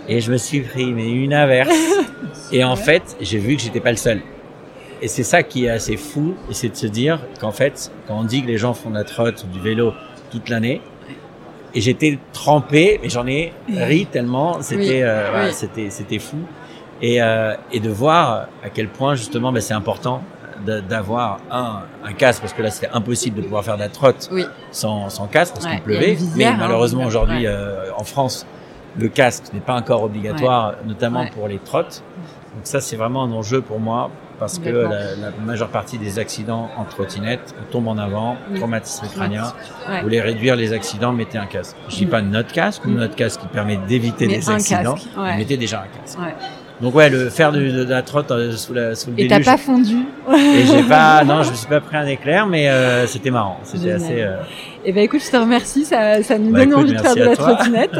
et 0.07 0.21
je 0.21 0.31
me 0.31 0.37
suis 0.39 0.61
pris 0.61 0.93
mais 0.93 1.11
une 1.11 1.35
averse. 1.35 1.75
Et 2.53 2.65
en 2.65 2.77
fait, 2.77 3.17
j'ai 3.21 3.39
vu 3.39 3.57
que 3.57 3.63
j'étais 3.63 3.81
pas 3.81 3.91
le 3.91 3.97
seul. 3.97 4.23
Et 5.03 5.09
c'est 5.09 5.23
ça 5.23 5.43
qui 5.43 5.67
est 5.67 5.71
assez 5.71 5.97
fou, 5.97 6.35
et 6.51 6.55
c'est 6.55 6.71
de 6.71 6.77
se 6.77 6.87
dire 6.87 7.21
qu'en 7.41 7.53
fait, 7.53 7.93
quand 8.07 8.19
on 8.19 8.25
dit 8.25 8.43
que 8.43 8.47
les 8.47 8.57
gens 8.57 8.73
font 8.73 8.91
de 8.91 8.95
la 8.95 9.05
trotte 9.05 9.45
ou 9.45 9.53
du 9.53 9.61
vélo 9.61 9.93
toute 10.31 10.49
l'année, 10.49 10.81
et 11.75 11.81
j'étais 11.81 12.19
trempé, 12.33 12.99
et 13.03 13.09
j'en 13.09 13.27
ai 13.27 13.53
ri 13.69 14.07
tellement, 14.07 14.61
c'était, 14.63 15.03
euh, 15.03 15.29
voilà, 15.31 15.53
c'était, 15.53 15.91
c'était 15.91 16.19
fou, 16.19 16.39
et, 17.03 17.23
euh, 17.23 17.55
et 17.71 17.81
de 17.81 17.91
voir 17.91 18.49
à 18.65 18.71
quel 18.71 18.89
point 18.89 19.15
justement, 19.15 19.53
ben, 19.53 19.61
c'est 19.61 19.75
important 19.75 20.23
d'avoir 20.65 21.39
un, 21.51 21.83
un, 22.05 22.13
casque 22.13 22.41
parce 22.41 22.53
que 22.53 22.63
là 22.63 22.71
c'était 22.71 22.91
impossible 22.93 23.37
de 23.37 23.43
pouvoir 23.43 23.65
faire 23.65 23.77
de 23.77 23.83
la 23.83 23.89
trotte 23.89 24.31
sans, 24.71 25.09
sans 25.09 25.27
casque 25.27 25.55
parce 25.55 25.67
qu'il 25.67 25.83
pleuvait. 25.83 26.17
mais 26.37 26.45
hein, 26.45 26.57
malheureusement 26.59 27.05
aujourd'hui 27.05 27.47
euh, 27.47 27.91
en 27.97 28.05
France 28.05 28.47
le 28.99 29.09
casque 29.09 29.53
n'est 29.53 29.61
pas 29.61 29.75
encore 29.75 30.03
obligatoire, 30.03 30.75
notamment 30.85 31.27
pour 31.27 31.49
les 31.49 31.59
trottes. 31.59 32.03
Donc 32.55 32.67
ça 32.67 32.81
c'est 32.81 32.97
vraiment 32.97 33.25
un 33.25 33.33
enjeu 33.33 33.61
pour 33.61 33.79
moi 33.79 34.11
parce 34.39 34.59
que 34.59 34.69
la, 34.69 35.17
la, 35.17 35.31
majeure 35.45 35.69
partie 35.69 35.99
des 35.99 36.19
accidents 36.19 36.71
en 36.77 36.85
trottinette 36.85 37.55
tombent 37.71 37.89
en 37.89 37.99
avant, 37.99 38.37
traumatisme 38.55 39.07
crânien. 39.09 39.53
Vous 39.89 40.03
voulez 40.03 40.21
réduire 40.21 40.55
les 40.57 40.73
accidents, 40.73 41.13
mettez 41.13 41.39
un 41.39 41.47
casque. 41.47 41.77
Je 41.89 41.97
dis 41.97 42.07
pas 42.07 42.23
notre 42.23 42.53
casque, 42.53 42.85
notre 42.87 43.17
casque 43.17 43.41
qui 43.41 43.49
permet 43.49 43.77
d'éviter 43.89 44.27
les 44.27 44.49
accidents, 44.49 44.97
mettez 45.37 45.57
déjà 45.57 45.83
un 45.83 46.01
casque. 46.01 46.19
Donc 46.81 46.95
ouais, 46.95 47.11
le 47.11 47.29
faire 47.29 47.51
de, 47.51 47.59
de, 47.59 47.85
la 47.85 48.03
trotte 48.03 48.31
euh, 48.31 48.53
sous, 48.53 48.73
la, 48.73 48.95
sous 48.95 49.11
le 49.11 49.21
Et 49.21 49.27
t'as 49.27 49.41
pas 49.41 49.57
fondu 49.57 49.97
Et 50.33 50.65
j'ai 50.65 50.83
pas, 50.85 51.25
non, 51.25 51.43
je 51.43 51.51
me 51.51 51.55
suis 51.57 51.67
pas 51.67 51.81
pris 51.81 51.97
un 51.97 52.07
éclair, 52.07 52.47
mais 52.47 52.69
euh, 52.69 53.07
c'était 53.07 53.31
marrant. 53.31 53.59
C'était 53.65 53.93
assez. 53.93 54.25
Euh, 54.79 54.83
eh 54.85 54.93
ben 54.93 55.05
écoute, 55.05 55.21
je 55.25 55.31
te 55.31 55.37
remercie, 55.37 55.85
ça, 55.85 56.23
ça 56.23 56.39
nous 56.39 56.53
bah, 56.53 56.61
donne 56.65 56.75
envie 56.75 56.93
de 56.93 56.99
faire 56.99 57.15
de 57.15 57.23
la 57.25 57.37
trottinette. 57.37 57.91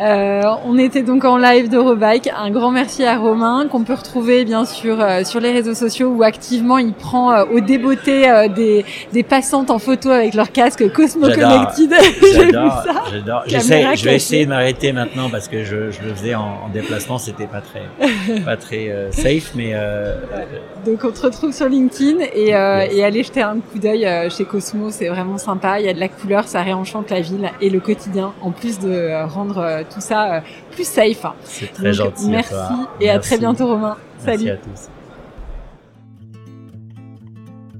euh, 0.00 0.42
on 0.66 0.78
était 0.78 1.02
donc 1.02 1.24
en 1.24 1.36
live 1.36 1.68
de 1.68 1.78
Rebike. 1.78 2.30
Un 2.36 2.50
grand 2.50 2.70
merci 2.70 3.04
à 3.04 3.16
Romain 3.18 3.66
qu'on 3.70 3.82
peut 3.82 3.94
retrouver 3.94 4.44
bien 4.44 4.64
sûr 4.64 5.00
euh, 5.00 5.24
sur 5.24 5.40
les 5.40 5.52
réseaux 5.52 5.74
sociaux 5.74 6.08
où 6.08 6.22
activement 6.22 6.78
il 6.78 6.92
prend 6.92 7.32
euh, 7.32 7.44
au 7.52 7.60
débeauté 7.60 8.28
euh, 8.30 8.48
des, 8.48 8.84
des 9.12 9.22
passantes 9.22 9.70
en 9.70 9.78
photo 9.78 10.10
avec 10.10 10.34
leur 10.34 10.52
casque 10.52 10.90
Cosmo 10.92 11.28
Connected. 11.28 11.92
J'adore, 12.34 12.84
j'adore. 13.10 13.42
J'essaie, 13.46 13.96
je 13.96 14.04
vais 14.04 14.16
essayer 14.16 14.44
de 14.44 14.50
m'arrêter 14.50 14.92
maintenant 14.92 15.28
parce 15.30 15.48
que 15.48 15.64
je, 15.64 15.90
je 15.90 16.02
le 16.02 16.14
faisais 16.14 16.34
en, 16.34 16.58
en 16.66 16.68
déplacement, 16.72 17.18
c'était 17.18 17.46
pas 17.46 17.60
très, 17.62 18.40
pas 18.44 18.56
très 18.56 19.08
safe, 19.10 19.52
mais. 19.54 19.74
donc 20.84 21.00
on 21.04 21.10
te 21.10 21.22
retrouve 21.22 21.52
sur 21.52 21.68
LinkedIn 21.68 22.18
et, 22.34 22.48
et 22.50 23.04
allez 23.04 23.22
jeter 23.22 23.42
un 23.42 23.54
coup 23.56 23.78
d'œil 23.78 24.06
chez 24.30 24.44
Cosmo, 24.44 24.90
c'est 24.90 25.08
vraiment 25.08 25.38
sympa. 25.38 25.80
Il 25.80 25.86
y 25.86 25.88
a 25.88 25.94
de 25.94 26.00
la 26.02 26.08
couleur, 26.08 26.48
ça 26.48 26.62
réenchante 26.62 27.10
la 27.10 27.20
ville 27.20 27.48
et 27.60 27.70
le 27.70 27.78
quotidien, 27.78 28.32
en 28.40 28.50
plus 28.50 28.80
de 28.80 28.90
euh, 28.90 29.24
rendre 29.24 29.58
euh, 29.58 29.82
tout 29.88 30.00
ça 30.00 30.34
euh, 30.34 30.40
plus 30.72 30.84
safe. 30.84 31.24
C'est 31.44 31.72
très 31.72 31.92
gentil. 31.92 32.28
Merci 32.28 32.54
et 33.00 33.08
à 33.08 33.20
très 33.20 33.38
bientôt 33.38 33.68
Romain. 33.68 33.96
Salut. 34.18 34.50
à 34.50 34.56
tous. 34.56 34.88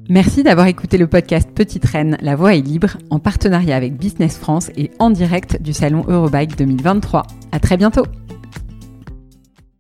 Merci 0.08 0.44
d'avoir 0.44 0.68
écouté 0.68 0.98
le 0.98 1.08
podcast 1.08 1.48
Petite 1.52 1.84
Reine, 1.84 2.16
La 2.20 2.36
Voix 2.36 2.54
est 2.54 2.60
libre, 2.60 2.96
en 3.10 3.18
partenariat 3.18 3.74
avec 3.74 3.96
Business 3.96 4.38
France 4.38 4.70
et 4.76 4.92
en 5.00 5.10
direct 5.10 5.60
du 5.60 5.72
salon 5.72 6.04
Eurobike 6.06 6.56
2023. 6.56 7.24
À 7.50 7.58
très 7.58 7.76
bientôt. 7.76 8.04